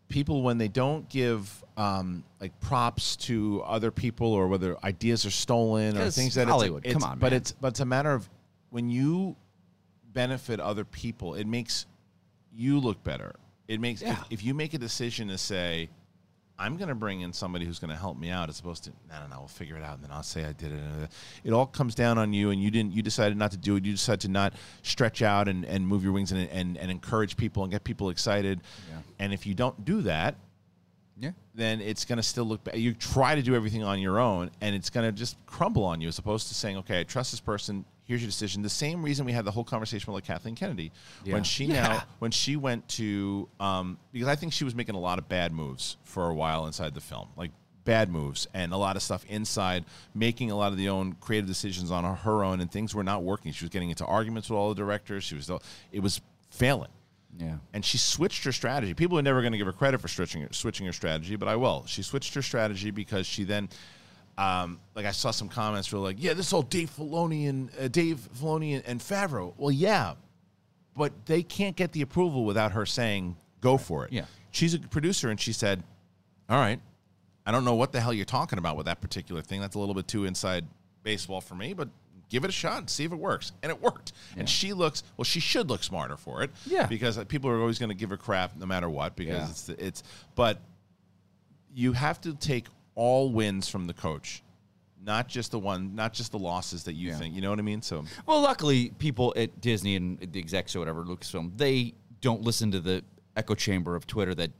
[0.09, 5.31] people when they don't give um, like props to other people or whether ideas are
[5.31, 7.37] stolen or things that Hollywood, It's, come it's- on, but man.
[7.37, 8.27] it's but it's a matter of
[8.69, 9.35] when you
[10.13, 11.85] benefit other people, it makes
[12.53, 13.35] you look better.
[13.67, 14.11] It makes Yeah.
[14.13, 15.89] if, if you make a decision to say.
[16.59, 18.89] I'm going to bring in somebody who's going to help me out as opposed to,
[19.09, 19.95] no, no, no, we'll figure it out.
[19.95, 20.79] And then I'll say I did it.
[21.43, 23.85] It all comes down on you and you didn't, you decided not to do it.
[23.85, 27.37] You decided to not stretch out and, and move your wings and, and, and encourage
[27.37, 28.61] people and get people excited.
[28.89, 28.97] Yeah.
[29.19, 30.35] And if you don't do that,
[31.19, 31.31] Yeah.
[31.53, 32.77] then it's going to still look bad.
[32.77, 36.01] You try to do everything on your own and it's going to just crumble on
[36.01, 37.85] you as opposed to saying, okay, I trust this person.
[38.07, 38.61] Here's your decision.
[38.61, 40.91] The same reason we had the whole conversation with like Kathleen Kennedy
[41.25, 41.33] Yeah.
[41.33, 41.87] when she Yeah.
[41.87, 45.27] now when she went to um, because I think she was making a lot of
[45.27, 47.51] bad moves for a while inside the film, like
[47.83, 51.47] bad moves and a lot of stuff inside, making a lot of the own creative
[51.47, 53.51] decisions on her own, and things were not working.
[53.51, 55.23] She was getting into arguments with all the directors.
[55.25, 55.49] She was
[55.91, 56.89] it was failing
[57.37, 57.57] Yeah.
[57.73, 58.93] and she switched her strategy.
[58.93, 61.47] People are never going to give her credit for switching her, switching her strategy, but
[61.49, 61.83] I will.
[61.87, 63.67] She switched her strategy because she then,
[64.37, 67.87] um, like I saw some comments were like, "Yeah, this whole Dave Filoni and uh,
[67.87, 70.13] Dave Filoni and, and Favreau." Well, yeah,
[70.95, 74.13] but they can't get the approval without her saying go for it.
[74.13, 74.25] Yeah.
[74.51, 75.83] she's a producer, and she said,
[76.49, 76.79] "All right,
[77.45, 79.59] I don't know what the hell you're talking about with that particular thing.
[79.61, 80.65] That's a little bit too inside
[81.03, 81.89] baseball for me, but."
[82.29, 83.53] Give it a shot and see if it works.
[83.63, 84.11] And it worked.
[84.35, 86.49] And she looks, well, she should look smarter for it.
[86.65, 86.85] Yeah.
[86.85, 89.49] Because people are always going to give her crap no matter what because Yeah.
[89.49, 90.03] it's, it's,
[90.35, 90.59] but
[91.73, 92.65] you have to take
[92.97, 94.41] all wins from the coach,
[95.05, 97.17] not just the one, not just the losses that you Yeah.
[97.19, 97.35] think.
[97.35, 97.81] You know what I mean?
[97.83, 102.71] So, Well, luckily, people at Disney and the execs or whatever, Lucasfilm, they don't listen
[102.71, 103.03] to the
[103.35, 104.51] echo chamber of Twitter that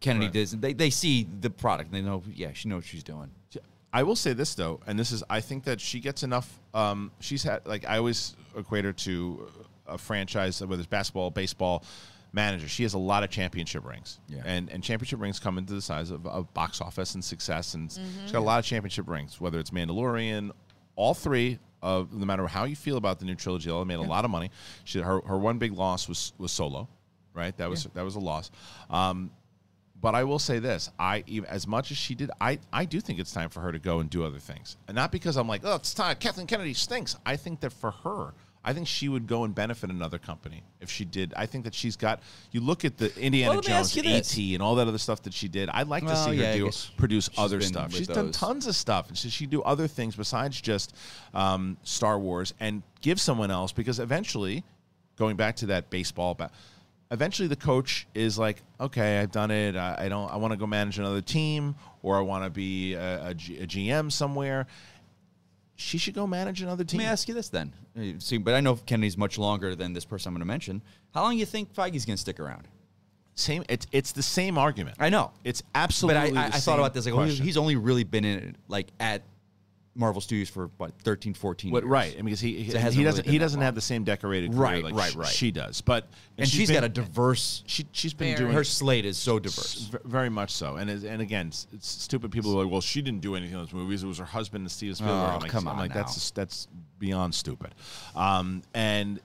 [0.00, 0.32] Kennedy Right.
[0.34, 0.50] does.
[0.50, 1.92] They they see the product.
[1.92, 3.30] They know, yeah, she knows what she's doing.
[3.92, 6.58] I will say this though, and this is I think that she gets enough.
[6.74, 9.48] Um, she's had like I always equate her to
[9.86, 11.84] a franchise whether it's basketball, baseball
[12.34, 12.68] manager.
[12.68, 14.42] She has a lot of championship rings, Yeah.
[14.44, 17.90] and and championship rings come into the size of, of box office and success, and
[17.92, 19.40] she's got a lot of championship rings.
[19.40, 20.50] Whether it's Mandalorian,
[20.96, 24.02] all three of no matter how you feel about the new trilogy, they made a
[24.02, 24.50] lot of money.
[24.84, 26.88] She her her one big loss was was Solo,
[27.32, 27.56] right?
[27.56, 28.50] That was that was a loss.
[28.90, 29.30] Um,
[30.00, 33.00] but I will say this: I even as much as she did, I I do
[33.00, 35.48] think it's time for her to go and do other things, and not because I'm
[35.48, 36.16] like, oh, it's time.
[36.16, 37.16] Kathleen Kennedy stinks.
[37.24, 40.90] I think that for her, I think she would go and benefit another company if
[40.90, 41.34] she did.
[41.36, 42.20] I think that she's got.
[42.50, 44.32] You look at the Indiana Well, Jones, ask you this.
[44.32, 45.68] AT, and all that other stuff that she did.
[45.68, 47.88] I'd like to see yeah, her do produce other stuff.
[47.88, 50.94] with She's done tons of stuff, and so she do other things besides just
[51.34, 54.64] um, Star Wars, and give someone else because eventually,
[55.16, 56.34] going back to that baseball.
[56.34, 56.50] Ba-
[57.10, 59.76] Eventually, the coach is like, "Okay, I've done it.
[59.76, 60.28] I, I don't.
[60.32, 63.58] I want to go manage another team, or I want to be a, a G-
[63.58, 64.66] a GM somewhere."
[65.76, 66.98] She should go manage another team.
[66.98, 67.72] Let me ask you this then.
[68.18, 70.82] See, but I know Kennedy's much longer than this person I'm going to mention.
[71.12, 72.68] How long do you think Feige's going to stick around?
[73.34, 73.64] Same.
[73.68, 74.96] It's it's the same argument.
[75.00, 75.32] I know.
[75.42, 76.38] It's But absolutely.
[76.38, 77.06] I, I, the I thought about this.
[77.06, 79.22] Like, well, he's only really been in it, like at
[79.96, 81.88] Marvel Studios for what 13, 14 What, years.
[81.90, 84.50] right, and because he he, So he doesn't been he doesn't have the same decorated
[84.50, 85.28] career Right, like right, right.
[85.28, 87.62] she does, but And she's she's been- got a diverse.
[87.66, 88.38] She she's been Very.
[88.46, 89.88] doing Her slate is so diverse.
[89.92, 92.72] v- very much so, and is- and again, s- it's stupid people who are like,
[92.72, 94.02] well, she didn't do anything in those movies.
[94.02, 95.16] It was her husband, and Steven Spielberg.
[95.16, 96.02] Oh, I'm like, come I'm on like now.
[96.02, 96.66] that's that's
[96.98, 97.74] beyond stupid.
[98.16, 99.20] Um, and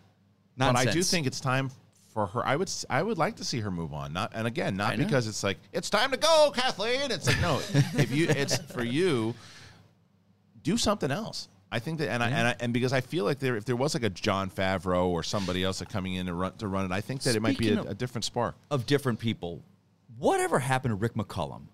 [0.58, 1.72] but I do think it's time
[2.14, 2.46] for her.
[2.46, 4.14] I would I would like to see her move on.
[4.14, 7.10] Not and again, not because it's like it's time to go, Kathleen.
[7.12, 7.60] It's like no,
[7.98, 9.34] if you it's for you,
[10.70, 11.48] do something else.
[11.72, 13.76] I think that, and I, and I, and because I feel like there, if there
[13.76, 16.86] was like a Jon Favreau or somebody else that coming in to run to run
[16.86, 18.56] it, I think that it might be a, a different spark.
[18.72, 19.62] of different people.
[20.18, 21.68] Whatever happened to Rick McCallum?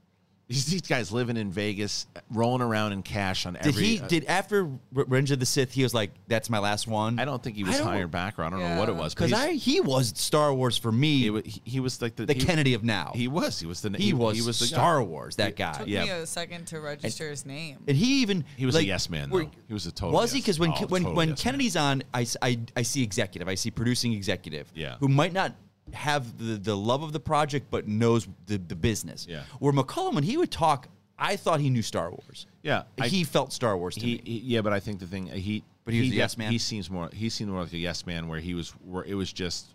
[0.47, 3.71] These, these guys living in Vegas, rolling around in cash on every.
[3.71, 5.71] Did he uh, did after R- Revenge of the Sith?
[5.71, 8.11] He was like, "That's my last one." I don't think he I was don't- hired
[8.11, 8.97] back, or I don't know what it Yeah.
[8.99, 9.15] was.
[9.15, 11.17] but because he's- I he was Star Wars for me.
[11.17, 13.11] he, wa- he, he was like the the he, Kennedy of now.
[13.15, 13.59] He was.
[13.59, 13.89] He was the.
[13.97, 14.69] he, was He was the guy.
[14.77, 15.35] Star Wars.
[15.37, 15.73] That guy.
[15.79, 16.03] Took Yeah.
[16.03, 17.79] me a second to register his name.
[17.87, 19.51] And he even He was a like, yes man, were- though.
[19.67, 20.37] He was a total Was he?
[20.37, 21.51] yes- Because when oh, when total when yes man.
[21.53, 24.97] Kennedy's on, I, s- I I see executive, I see producing executive, Yeah.
[24.99, 25.55] who might not
[25.93, 29.27] have the, the love of the project but knows the, the business.
[29.29, 29.43] Yeah.
[29.59, 32.47] Where McCallum, when he would talk, I thought he knew Star Wars.
[32.63, 34.21] Yeah, I- he felt Star Wars to He, me.
[34.25, 36.51] he- yeah, but I think the thing he But he was a yes man?
[36.51, 39.13] He seems more he seemed more like a yes man where he was where it
[39.13, 39.67] was just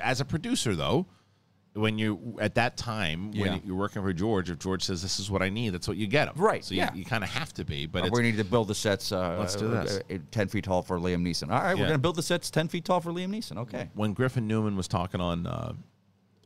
[0.00, 1.06] as a producer though.
[1.76, 3.42] When you at that time Yeah.
[3.52, 5.96] when you're working for George, if George says this is what I need, that's what
[5.96, 6.34] you get him.
[6.36, 6.94] Right, So you, yeah.
[6.94, 7.86] you kind of have to be.
[7.86, 9.12] But Uh, we need to build the sets.
[9.12, 9.98] Uh, Let's do this.
[10.10, 11.50] uh, uh, ten feet tall for Liam Neeson.
[11.52, 13.58] All right, we're gonna build the sets ten feet tall for Liam Neeson.
[13.58, 13.90] Okay.
[13.94, 15.74] when Griffin Newman was talking on uh,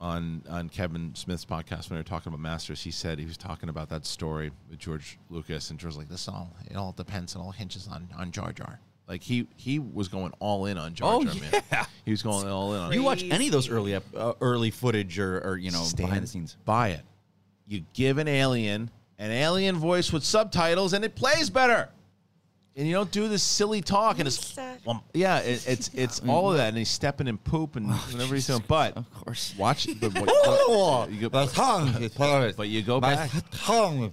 [0.00, 3.36] on on Kevin Smith's podcast when they were talking about Masters, he said he was
[3.36, 6.92] talking about that story with George Lucas, and George was like, "This all it all
[6.92, 10.78] depends, it all hinges on on Jar Jar." Like he he was going all in
[10.78, 11.62] on Jar Oh, Jar, man.
[11.72, 11.84] yeah.
[12.04, 12.92] He was going all in on.
[12.92, 16.06] You watch any of those early ep- uh, early footage or, or you know Stand
[16.08, 16.56] behind the scenes.
[16.64, 17.00] Buy it.
[17.66, 21.88] You give an alien an alien voice with subtitles, and it plays better.
[22.76, 26.52] And you don't do this silly talk, and it's well, yeah, it, it's it's all
[26.52, 28.62] of that, and he's stepping in poop and whatever he's doing.
[28.68, 29.54] But Of course.
[29.58, 30.08] watch, the.
[30.68, 32.52] what- you go, tongue.
[32.56, 34.12] but you go back, tongue.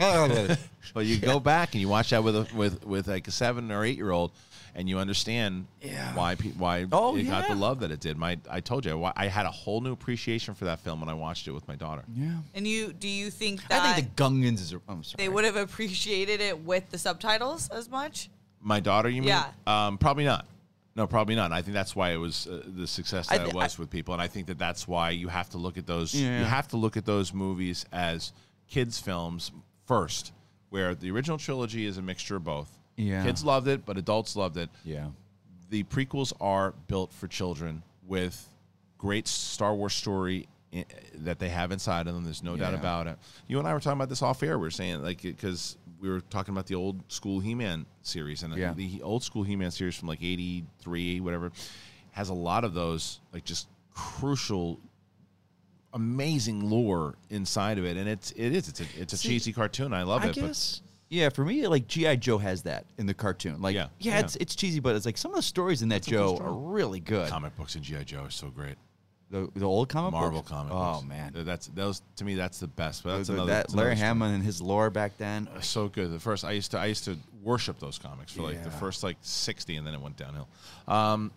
[0.94, 3.70] but you go back and you watch that with a, with with like a seven
[3.70, 4.32] or eight year old,
[4.74, 6.14] and you understand Yeah.
[6.14, 8.16] why pe- why Oh, it got the love that it did.
[8.16, 11.08] My I told you I, I had a whole new appreciation for that film when
[11.08, 12.02] I watched it with my daughter.
[12.14, 12.30] Yeah.
[12.54, 14.74] And you do you think that I think the Gungans is.
[14.88, 15.16] I'm sorry.
[15.24, 18.30] they would have appreciated it with the subtitles as much?
[18.62, 19.28] My daughter, you mean?
[19.28, 19.46] Yeah.
[19.66, 20.46] Um, probably not.
[20.96, 21.52] No, probably not.
[21.52, 23.90] I think that's why it was uh, the success that thi- it was I- with
[23.90, 26.14] people, and I think that that's why you have to look at those.
[26.14, 26.40] Yeah.
[26.40, 28.32] You have to look at those movies as
[28.68, 29.50] kids' films
[29.94, 30.32] first,
[30.68, 32.70] where the original trilogy is a mixture of both.
[32.96, 33.24] Yeah.
[33.24, 34.70] Kids loved it, but adults loved it.
[34.84, 35.08] Yeah.
[35.68, 38.48] The prequels are built for children with
[38.98, 40.84] great Star Wars story i-
[41.16, 42.22] that they have inside of them.
[42.22, 43.18] There's no doubt about it.
[43.48, 44.58] You and I were talking about this off air.
[44.58, 48.52] We were saying like because we were talking about the old school He-Man series and
[48.52, 48.72] uh, Yeah.
[48.74, 51.50] the old school He-Man series from like '83, whatever,
[52.12, 54.78] has a lot of those like just crucial.
[55.92, 59.52] Amazing lore inside of it, and it's it is it's a it's a See, cheesy
[59.52, 59.92] cartoon.
[59.92, 60.82] I love I it, guess.
[61.08, 63.60] Yeah, for me, like GI Joe has that in the cartoon.
[63.60, 64.20] Like, Yeah, yeah, yeah.
[64.20, 66.38] it's it's cheesy, but it's like some of the stories in that what they're Joe
[66.38, 67.28] are really good.
[67.28, 68.76] comic books and GI Joe are so great.
[69.32, 70.48] The, the old comic Marvel books?
[70.50, 71.06] comic Oh books.
[71.06, 72.34] man, Th- that's those to me.
[72.36, 73.02] That's the best.
[73.02, 73.50] But that's The- another.
[73.50, 74.06] that that's another Larry story.
[74.06, 75.48] Hammond and his lore back then.
[75.60, 76.12] so good.
[76.12, 79.02] The first I used to I used to worship those comics for like the first
[79.02, 80.48] like sixty, and then it went downhill.
[80.86, 81.32] Um,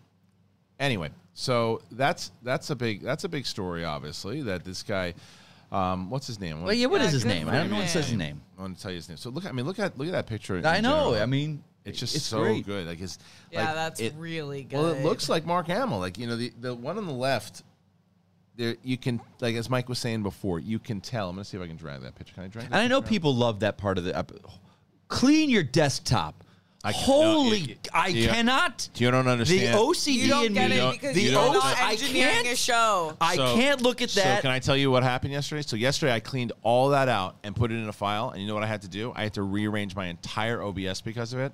[0.84, 3.84] anyway, so that's that's a big that's a big story.
[3.86, 5.14] Obviously, that this guy,
[5.72, 6.62] um, what's his name?
[6.64, 7.50] Well, yeah, what Yeah, is his good name?
[7.50, 8.42] I don't know what says his name.
[8.58, 9.18] I want to tell you his name.
[9.18, 10.58] So look, I mean, look at look at that picture.
[10.58, 10.90] in I know.
[11.12, 11.24] general.
[11.24, 12.66] I mean, it's just it's so great.
[12.66, 12.86] good.
[12.88, 13.18] Like his,
[13.52, 14.78] Yeah, like, that's it- really good.
[14.78, 16.00] Well, it looks like Mark Hamill.
[16.00, 17.64] Like you know, the the one on the left.
[18.56, 21.30] There, you can like as Mike was saying before, you can tell.
[21.30, 22.36] I'm gonna see if I can drag that picture.
[22.36, 22.66] Can I drag?
[22.66, 23.10] And I know picture out?
[23.10, 24.16] people love that part of the.
[24.16, 24.32] ep-
[25.08, 26.43] Clean your desktop.
[26.86, 28.34] I can- Holy, no, it- I yeah.
[28.34, 28.90] cannot.
[28.96, 29.62] You don't understand.
[29.74, 30.18] The understand.
[30.18, 30.78] OCD you don't in get me.
[30.80, 32.48] it because the you're OC not I engineering can't.
[32.48, 33.18] a show.
[33.22, 34.38] I So- can't look at that.
[34.38, 35.62] So can I tell you what happened yesterday?
[35.62, 38.32] So yesterday I cleaned all that out and put it in a file.
[38.32, 39.14] And you know what I had to do?
[39.16, 41.54] I had to rearrange my entire OBS because of it.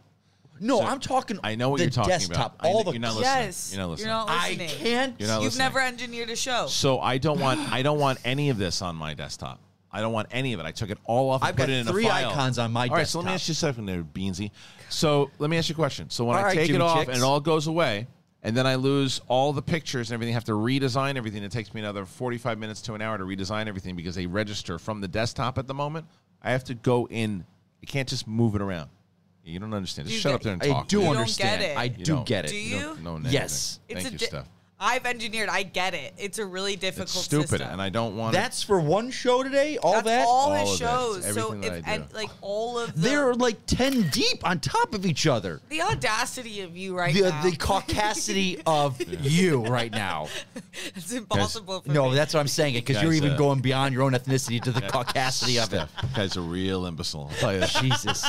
[0.61, 1.39] No, So, I'm talking.
[1.43, 2.67] I know what you're talking desktop, about.
[2.67, 3.45] All know- the you're not listening.
[3.45, 4.11] Yes, You're not listening.
[4.13, 4.69] I listening.
[4.83, 5.15] can't.
[5.19, 5.65] You're not You've listening.
[5.65, 6.65] never engineered a show.
[6.67, 9.59] So I don't want I don't want any of this on my desktop.
[9.91, 10.65] I don't want any of it.
[10.65, 11.41] I took it all off.
[11.41, 12.29] And I've put got it in three a file.
[12.31, 12.91] icons on my desktop.
[12.91, 14.51] All right, so let me ask you something there, Beansy.
[14.89, 16.09] So let me ask you a question.
[16.09, 17.09] So when All I right, take it off Chicks.
[17.09, 18.07] and it all goes away,
[18.43, 21.43] and then I lose all the pictures and everything, have to redesign everything.
[21.43, 24.79] It takes me another 45 minutes to an hour to redesign everything because they register
[24.79, 26.05] from the desktop at the moment.
[26.41, 27.45] I have to go in.
[27.81, 28.89] You can't just move it around.
[29.43, 30.07] You don't understand.
[30.07, 30.87] Just You shut get- up there and I talk.
[30.87, 31.09] do will you?
[31.13, 31.61] don't understand.
[31.61, 31.77] get it.
[31.77, 32.25] I do don't.
[32.25, 32.49] get it.
[32.49, 33.03] Do You don't you?
[33.03, 33.79] know Yes.
[33.89, 34.03] anything.
[34.11, 34.49] Thank you, di- Steph.
[34.81, 35.49] I've engineered.
[35.49, 36.13] I get it.
[36.17, 37.09] It's a really difficult.
[37.09, 37.69] It's stupid, system.
[37.71, 38.31] and I don't want.
[38.33, 39.77] That's for one show today.
[39.77, 40.25] All That's that.
[40.27, 41.33] all All his of shows.
[41.33, 45.05] So everything if and like all of the They're like ten deep on top of
[45.05, 45.59] each other.
[45.69, 47.43] the audacity of you right The, now.
[47.43, 50.27] the caucasity of you right now.
[50.95, 52.15] it's impossible for No, me.
[52.15, 52.75] that's what I'm saying.
[52.75, 55.87] It because you're even uh, going beyond your own ethnicity to the caucasity of it.
[55.89, 57.29] Steph, you guy's a real imbecile.
[57.31, 57.65] I'll tell you.
[57.81, 58.21] Jesus.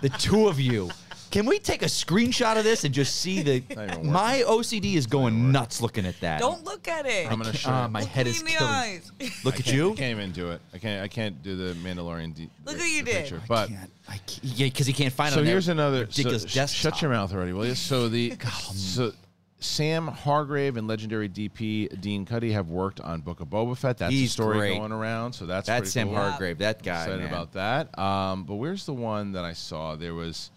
[0.00, 0.90] the two of you.
[1.32, 4.12] Can we take a screenshot of this and just see the Not even working.
[4.12, 6.38] my OCD is going nuts looking at that.
[6.40, 7.30] Don't look at it.
[7.32, 7.88] I'm gonna show you.
[7.88, 8.72] my Look head me is in the killing.
[8.72, 9.12] eyes.
[9.42, 9.92] Look I at can't- you.
[9.92, 10.60] I can't even do it.
[10.74, 11.02] I can't.
[11.02, 12.34] I can't do the Mandalorian.
[12.34, 13.20] De- Look the- what you the did.
[13.22, 13.42] picture.
[13.48, 13.90] But can't.
[14.08, 14.40] I can't.
[14.44, 15.34] Yeah, because he can't find it.
[15.34, 15.98] so on that here's another.
[16.00, 16.92] So, ridiculous sh- desktop.
[16.94, 17.74] shut your mouth already, will you?
[17.74, 18.34] So the
[18.74, 19.12] so
[19.58, 23.96] Sam Hargrave and legendary DP Dean Cundey have worked on Book of Boba Fett.
[23.98, 24.78] That's He's the story great.
[24.78, 25.32] going around.
[25.32, 26.16] So that's That's pretty Sam cool.
[26.16, 26.58] Hargrave.
[26.58, 27.04] That guy.
[27.04, 27.28] Excited man.
[27.28, 27.98] about that.
[27.98, 29.96] Um, but where's the one that I saw?
[29.96, 30.50] There was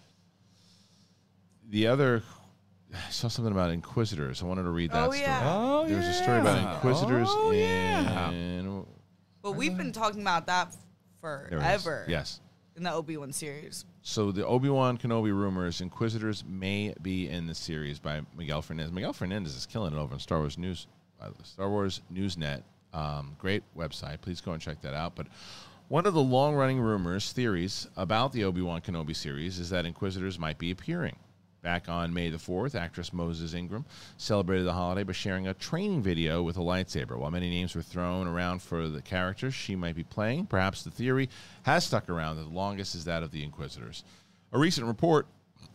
[1.70, 2.24] the other.
[2.94, 4.42] I saw something about Inquisitors.
[4.42, 5.20] I wanted to read that Oh, story.
[5.22, 5.42] yeah.
[5.54, 6.76] Oh, There was a story about.
[6.76, 7.60] Inquisitors Oh, in.
[7.60, 8.82] yeah.
[9.42, 10.74] But we've been talking about that
[11.22, 11.60] There it is.
[11.84, 12.06] forever.
[12.08, 12.40] Yes.
[12.76, 13.86] In the Obi Wan series.
[14.02, 18.92] So the Obi Wan Kenobi rumors: Inquisitors may be in the series by Miguel Fernandez.
[18.94, 20.88] Miguel Fernandez is killing it over on Star Wars News,
[21.22, 22.64] uh, Star Wars Newsnet.
[22.94, 24.22] Um, great website.
[24.22, 25.16] Please go and check that out.
[25.16, 25.28] But
[25.90, 30.38] one of the long-running rumors, theories about the Obi Wan Kenobi series is that Inquisitors
[30.40, 31.16] might be appearing.
[31.66, 33.86] Back on May the 4th, actress Moses Ingram
[34.18, 37.18] celebrated the holiday by sharing a training video with a lightsaber.
[37.18, 40.92] While many names were thrown around for the characters she might be playing, perhaps the
[40.92, 41.28] theory
[41.64, 44.04] has stuck around that the longest is that of the Inquisitors.
[44.54, 45.26] A recent report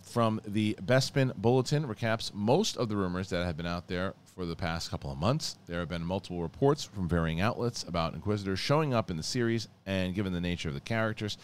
[0.01, 4.47] from the Bespin Bulletin recaps most of the rumors that have been out there for
[4.47, 5.59] the past couple of months.
[5.67, 9.67] There have been multiple reports from varying outlets about Inquisitors showing up in the series,
[9.87, 11.37] and given the nature of the characters,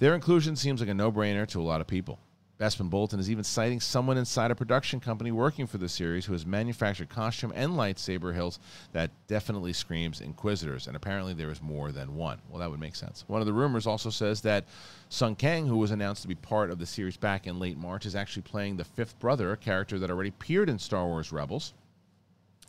[0.00, 2.18] their inclusion seems like a no brainer to a lot of people.
[2.58, 6.32] Bespin Bulletin is even citing someone inside a production company working for the series who
[6.32, 8.58] has manufactured costume and lightsaber hilts
[8.92, 12.38] that definitely screams Inquisitors, and apparently there is more than one.
[12.48, 13.24] Well, that would make sense.
[13.26, 14.64] One of the rumors also says that
[15.10, 18.06] Sung Kang, who was announced to be part of the series back in late March,
[18.06, 21.74] is actually playing the fifth brother, a character that already appeared in Star Wars Rebels.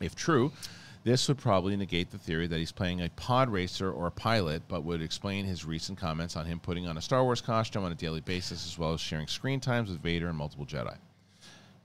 [0.00, 0.52] If true,
[1.08, 4.62] this would probably negate the theory that he's playing a pod racer or a pilot,
[4.68, 7.92] but would explain his recent comments on him putting on a Star Wars costume on
[7.92, 10.96] a daily basis, as well as sharing screen times with Vader and multiple Jedi.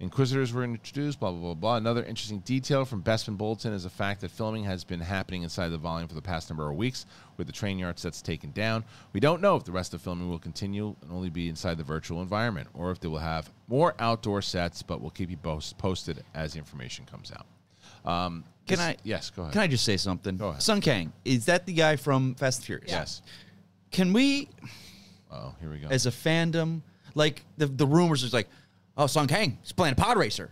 [0.01, 1.77] Inquisitors were introduced, blah, blah, blah, blah.
[1.77, 5.69] Another interesting detail from Bespin Bulletin is the fact that filming has been happening inside
[5.69, 7.05] the volume for the past number of weeks,
[7.37, 8.83] with the train yard sets taken down.
[9.13, 11.83] We don't know if the rest of filming will continue and only be inside the
[11.83, 15.77] virtual environment, or if they will have more outdoor sets, but we'll keep you post-
[15.77, 17.45] posted as the information comes out.
[18.05, 18.95] Um, Can I?
[19.03, 19.53] Yes, go ahead.
[19.53, 20.37] Can I just say something?
[20.37, 20.61] Go ahead.
[20.61, 22.89] Sung Kang is that the guy from Fast and Furious?
[22.91, 23.21] Yes.
[23.91, 24.49] Can we,
[25.31, 25.87] Oh, here we go.
[25.89, 26.81] as a fandom,
[27.15, 28.47] like the the rumors is like,
[28.97, 30.49] oh, Sung Kang is playing a pod racer.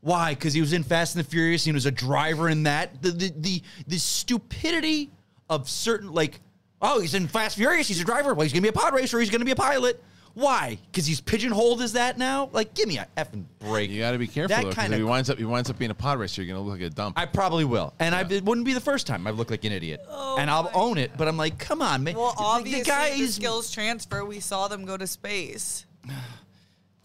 [0.00, 0.34] Why?
[0.34, 1.64] Because he was in Fast and the Furious.
[1.64, 3.00] He was a driver in that.
[3.02, 5.10] The the the, the stupidity
[5.48, 6.40] of certain like,
[6.80, 7.88] oh, he's in Fast and Furious.
[7.88, 8.34] He's a driver.
[8.34, 9.18] Well, he's gonna be a pod racer.
[9.20, 10.02] He's gonna be a pilot.
[10.34, 10.78] Why?
[10.90, 12.48] Because he's pigeonholed as that now.
[12.52, 13.90] Like, give me a effing break.
[13.90, 15.78] you got to be careful That though, because kinda- he winds up, he winds up
[15.78, 17.18] being a pod racer, you're going to look like a dump.
[17.18, 19.72] I probably will, and I, it wouldn't be the first time I've looked like an
[19.72, 21.12] idiot, oh and I'll own it.
[21.16, 22.16] But I'm like, come on, man.
[22.16, 24.24] Well, obviously, the guy the is skills transfer.
[24.24, 25.84] We saw them go to space.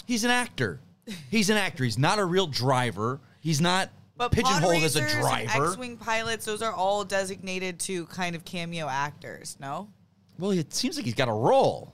[0.06, 0.80] he's an actor.
[1.30, 1.84] He's an actor.
[1.84, 3.20] He's not a real driver.
[3.42, 5.68] He's not But pigeonholed as a driver.
[5.68, 9.58] X-wing pilots, those are all designated to kind of cameo actors.
[9.60, 9.88] No.
[10.40, 11.94] Well, it seems like he's got a role.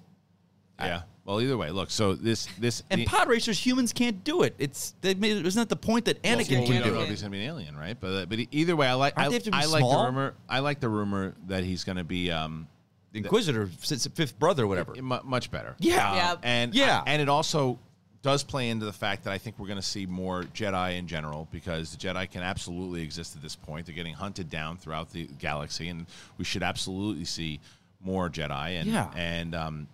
[0.80, 1.04] yeah.
[1.26, 1.90] Well, either way, look.
[1.90, 4.56] So this this And the- pod racers, humans can't do it.
[4.60, 7.00] It's they made, isn't that the point that Anakin well, we can don't do know
[7.00, 7.04] it?
[7.04, 7.98] if he's gonna be an alien, right?
[8.00, 9.84] But uh, but either way, I like Aren't I, they have to be I like
[9.84, 10.34] the rumor.
[10.50, 12.68] I like the rumor that he's gonna be um
[13.14, 14.96] Inquisitor, since fifth brother, whatever.
[15.02, 15.76] much better.
[15.80, 16.10] Yeah.
[16.10, 16.36] Um, Yeah.
[16.44, 17.04] and Yeah.
[17.06, 17.78] and it also
[18.24, 21.08] does play into the fact that I think we're going to see more Jedi in
[21.08, 23.86] general because the Jedi can absolutely exist at this point.
[23.86, 26.06] They're getting hunted down throughout the galaxy, and
[26.38, 27.60] we should absolutely see
[28.02, 28.80] more Jedi.
[28.82, 29.12] And Yeah.
[29.16, 29.88] and um,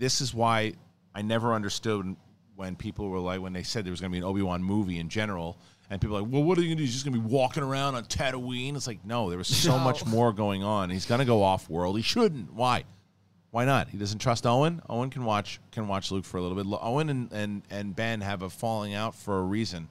[0.00, 0.72] this is why
[1.14, 2.16] I never understood
[2.56, 4.62] when people were like when they said there was going to be an Obi Wan
[4.62, 5.56] movie in general.
[5.88, 6.84] And people are like, well, what are you going to do?
[6.84, 8.76] He's just going to be walking around on Tatooine.
[8.76, 9.78] It's like, no, there was so No.
[9.82, 10.88] much more going on.
[10.88, 11.96] He's going to go off world.
[11.96, 12.52] He shouldn't.
[12.52, 12.84] Why?
[13.50, 13.88] Why not?
[13.88, 14.80] He doesn't trust Owen.
[14.88, 16.78] Owen can watch can watch Luke for a little bit.
[16.80, 19.88] Owen and, and, and Ben have a falling out for a reason,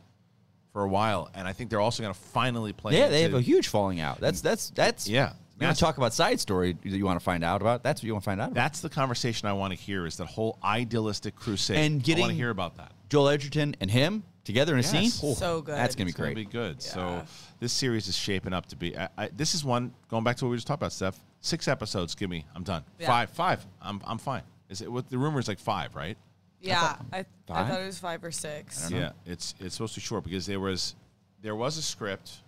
[0.71, 2.97] for a while, and I think they're also going to finally play.
[2.97, 4.21] Yeah, they have a huge falling out.
[4.21, 5.33] That's that's that's Yeah.
[5.59, 7.83] You want to talk about side story that you want to find out about?
[7.83, 8.55] That's what you want to find out about.
[8.55, 10.05] That's the conversation I want to hear.
[10.05, 11.77] Is that whole idealistic crusade?
[11.77, 12.93] And I want to hear about that.
[13.09, 14.91] Joel Edgerton and him together in a Yes.
[15.13, 15.35] scene.
[15.35, 15.75] So good.
[15.75, 16.47] That's gonna be It's gonna great.
[16.47, 16.81] be good.
[16.81, 17.23] So
[17.59, 18.97] this series is shaping up to be.
[18.97, 21.19] I, I, this is one going back to what we just talked about, Steph.
[21.41, 22.15] Six episodes.
[22.15, 22.45] Give me.
[22.55, 22.83] I'm done.
[22.99, 23.07] Yeah.
[23.07, 23.29] Five.
[23.31, 23.65] Five.
[23.81, 24.43] I'm I'm fine.
[24.69, 24.91] Is it?
[24.91, 26.17] What the rumor is like five, right?
[26.61, 27.67] Yeah, I, I Five?
[27.69, 28.89] thought it was five or six.
[28.91, 29.11] Yeah.
[29.25, 30.95] It's it's supposed to be short because there was
[31.41, 32.41] there was a script.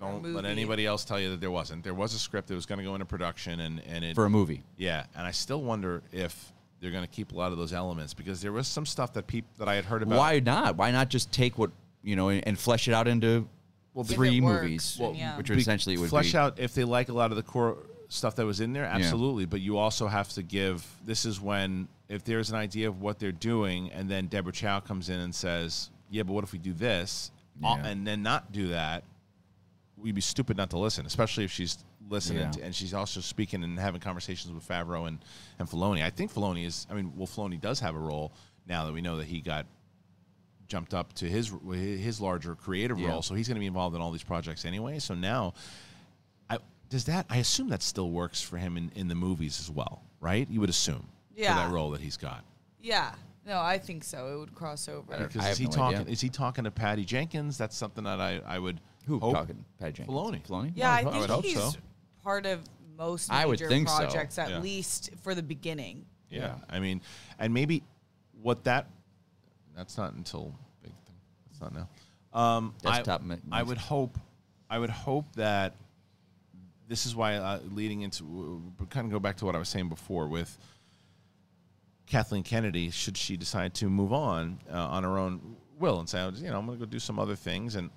[0.00, 1.84] Don't let anybody else tell you that there wasn't.
[1.84, 4.24] There was a script that was going to go into production, and and it for
[4.24, 4.62] a movie.
[4.76, 8.14] Yeah, and I still wonder if they're going to keep a lot of those elements
[8.14, 10.16] because there was some stuff that people that I had heard about.
[10.18, 10.76] Why not?
[10.76, 11.70] Why not just take what
[12.02, 13.46] you know and, and flesh it out into
[13.94, 15.36] If three works, movies, then yeah.
[15.36, 17.76] which Be- essentially would flesh be out if they like a lot of the core
[18.08, 21.86] stuff that was in there absolutely but you also have to give this is when
[22.08, 25.32] if there's an idea of what they're doing and then deborah chow comes in and
[25.32, 27.30] says yeah but what if we do this
[27.62, 27.76] Yeah.
[27.86, 29.04] and then not do that
[30.00, 31.78] we'd be stupid not to listen especially if she's
[32.08, 32.50] listening Yeah.
[32.52, 35.18] to- and she's also speaking and having conversations with favreau and,
[35.58, 36.02] and Filoni.
[36.02, 38.32] i think Filoni is i mean well Filoni does have a role
[38.66, 39.66] now that we know that he got
[40.66, 43.08] jumped up to his his larger creative Yeah.
[43.08, 45.54] role so he's going to be involved in all these projects anyway so now
[46.48, 47.26] I, does that?
[47.30, 50.48] I assume that still works for him in, in the movies as well, right?
[50.50, 51.54] You would assume for Yeah.
[51.54, 52.44] that role that he's got.
[52.80, 53.12] Yeah.
[53.46, 54.34] No, I think so.
[54.34, 55.16] It would cross over.
[55.16, 55.98] Because is have he no talking?
[56.00, 56.12] idea.
[56.12, 57.56] Is he talking to Patty Jenkins?
[57.56, 59.34] That's something that I, I would who hope.
[59.34, 59.64] talking?
[59.78, 60.16] Pat Jenkins.
[60.16, 60.42] Filoni.
[60.46, 60.72] Filoni.
[60.74, 61.72] Yeah, I I would think hope he's so.
[62.22, 62.60] part of
[62.96, 63.96] most I would major think so.
[63.96, 64.58] projects, at Yeah.
[64.60, 66.04] least for the beginning.
[66.30, 66.38] Yeah.
[66.40, 66.54] Yeah.
[66.68, 67.00] I mean,
[67.38, 67.82] and maybe
[68.42, 68.88] what that
[69.74, 71.16] that's not until big thing.
[71.48, 71.88] That's not now.
[72.38, 74.18] Um, Desktop I, mi- I would hope.
[74.68, 75.74] I would hope that
[76.86, 79.88] this is why uh, leading into kind of go back to what I was saying
[79.88, 80.56] before with
[82.06, 82.90] Kathleen Kennedy.
[82.90, 86.58] Should she decide to move on uh, on her own will and say, you know,
[86.58, 87.90] I'm going to go do some other things, and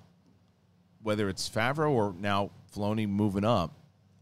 [1.04, 3.72] whether it's Favreau or now Filoni moving up,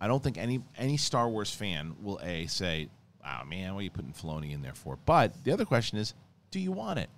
[0.00, 2.88] I don't think any any Star Wars fan will a say,
[3.24, 6.12] "Wow, man, what are you putting Filoni in there for?" But the other question is,
[6.50, 7.08] do you want it?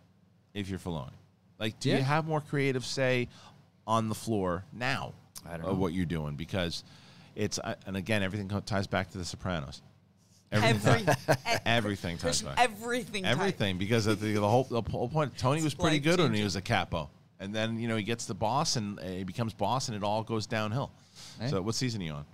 [0.53, 1.11] If you're Filoni,
[1.59, 1.97] like, do Yeah.
[1.97, 3.29] you have more creative say
[3.87, 5.13] on the floor now
[5.45, 5.81] I don't of know.
[5.83, 6.37] what you're doing?
[6.37, 6.85] Because
[7.35, 9.83] it's uh, and again, everything ties back to The Sopranos.
[10.53, 12.55] Everything, Every, ties- everything ties back.
[12.61, 13.25] everything.
[13.25, 15.37] Everything because of the, the whole the whole point.
[15.37, 17.11] Tony was pretty good when he was a capo,
[17.45, 20.03] and then you know he gets the boss and uh, he becomes boss, and it
[20.03, 20.91] all goes downhill.
[21.41, 21.49] Hey.
[21.49, 22.25] So, what season are you on?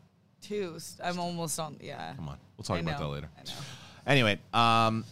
[0.41, 0.79] Two.
[1.05, 1.77] I'm almost on.
[1.81, 2.15] Yeah.
[2.17, 3.29] Come on, we'll talk I about that later.
[3.39, 3.53] I know.
[4.07, 5.05] Anyway, um,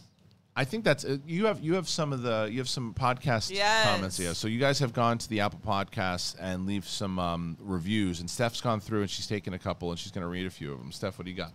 [0.56, 3.50] I think that's uh, you have you have some of the you have some podcast
[3.52, 3.86] Yes.
[3.86, 4.34] comments here.
[4.34, 8.28] So you guys have gone to the Apple Podcasts and leave some um, reviews, and
[8.30, 10.72] Steph's gone through and she's taken a couple and she's going to read a few
[10.72, 10.90] of them.
[10.90, 11.52] Steph, what do you got?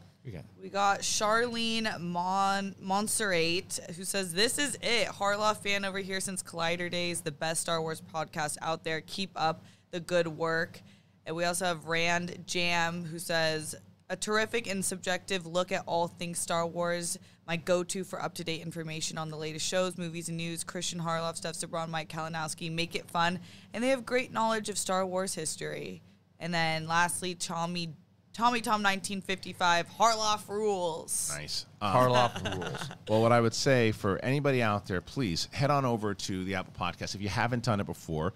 [0.61, 5.07] We got Charlene Mon Montserrat who says, This is it.
[5.07, 9.01] Harloff fan over here since Collider Days, the best Star Wars podcast out there.
[9.01, 10.81] Keep up the good work.
[11.25, 13.75] And we also have Rand Jam who says,
[14.09, 17.19] A terrific and subjective look at all things Star Wars.
[17.45, 20.63] My go to for up to date information on the latest shows, movies, and news.
[20.63, 23.39] Kristian Harloff, Steph Sabraw, Mike Kalinowski make it fun.
[23.73, 26.01] And they have great knowledge of Star Wars history.
[26.39, 27.93] And then lastly, Tommy
[28.33, 31.31] Tommy Tom 1955, Harloff rules.
[31.35, 31.67] Nice.
[31.79, 32.89] Um, Harloff rules.
[33.07, 36.55] Well, what I would say for anybody out there, please head on over to the
[36.55, 38.33] Apple Podcast if you haven't done it before.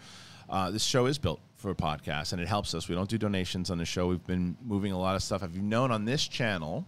[0.49, 2.87] Uh, this show is built for podcasts, and it helps us.
[2.87, 4.07] We don't do donations on the show.
[4.07, 5.41] We've been moving a lot of stuff.
[5.41, 6.85] Have you known on this channel?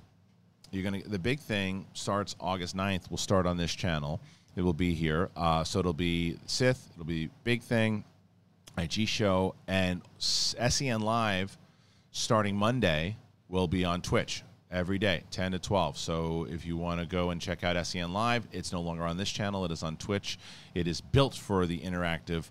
[0.71, 1.01] You're gonna.
[1.03, 3.09] The big thing starts August 9th.
[3.09, 4.21] We'll start on this channel.
[4.55, 5.29] It will be here.
[5.35, 6.89] Uh, so it'll be Sith.
[6.93, 8.03] It'll be big thing,
[8.77, 11.57] IG show, and SEN Live
[12.11, 15.97] starting Monday will be on Twitch every day, 10 to 12.
[15.97, 19.17] So if you want to go and check out SEN Live, it's no longer on
[19.17, 19.65] this channel.
[19.65, 20.37] It is on Twitch.
[20.75, 22.45] It is built for the interactive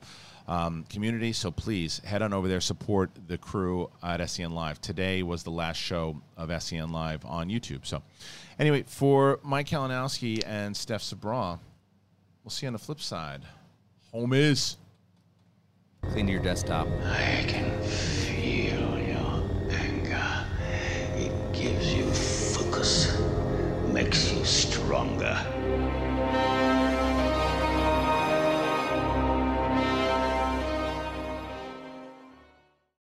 [0.48, 1.32] um, community.
[1.32, 4.80] So please head on over there, support the crew at SEN Live.
[4.80, 7.86] Today was the last show of SEN Live on YouTube.
[7.86, 8.02] So
[8.58, 11.58] anyway, for Mike Kalinowski and Steph Sabraw,
[12.42, 13.42] we'll see you on the flip side.
[14.12, 14.76] Home is.
[16.02, 16.86] Clean to your desktop.
[17.04, 18.27] I can
[23.98, 25.57] makes you stronger.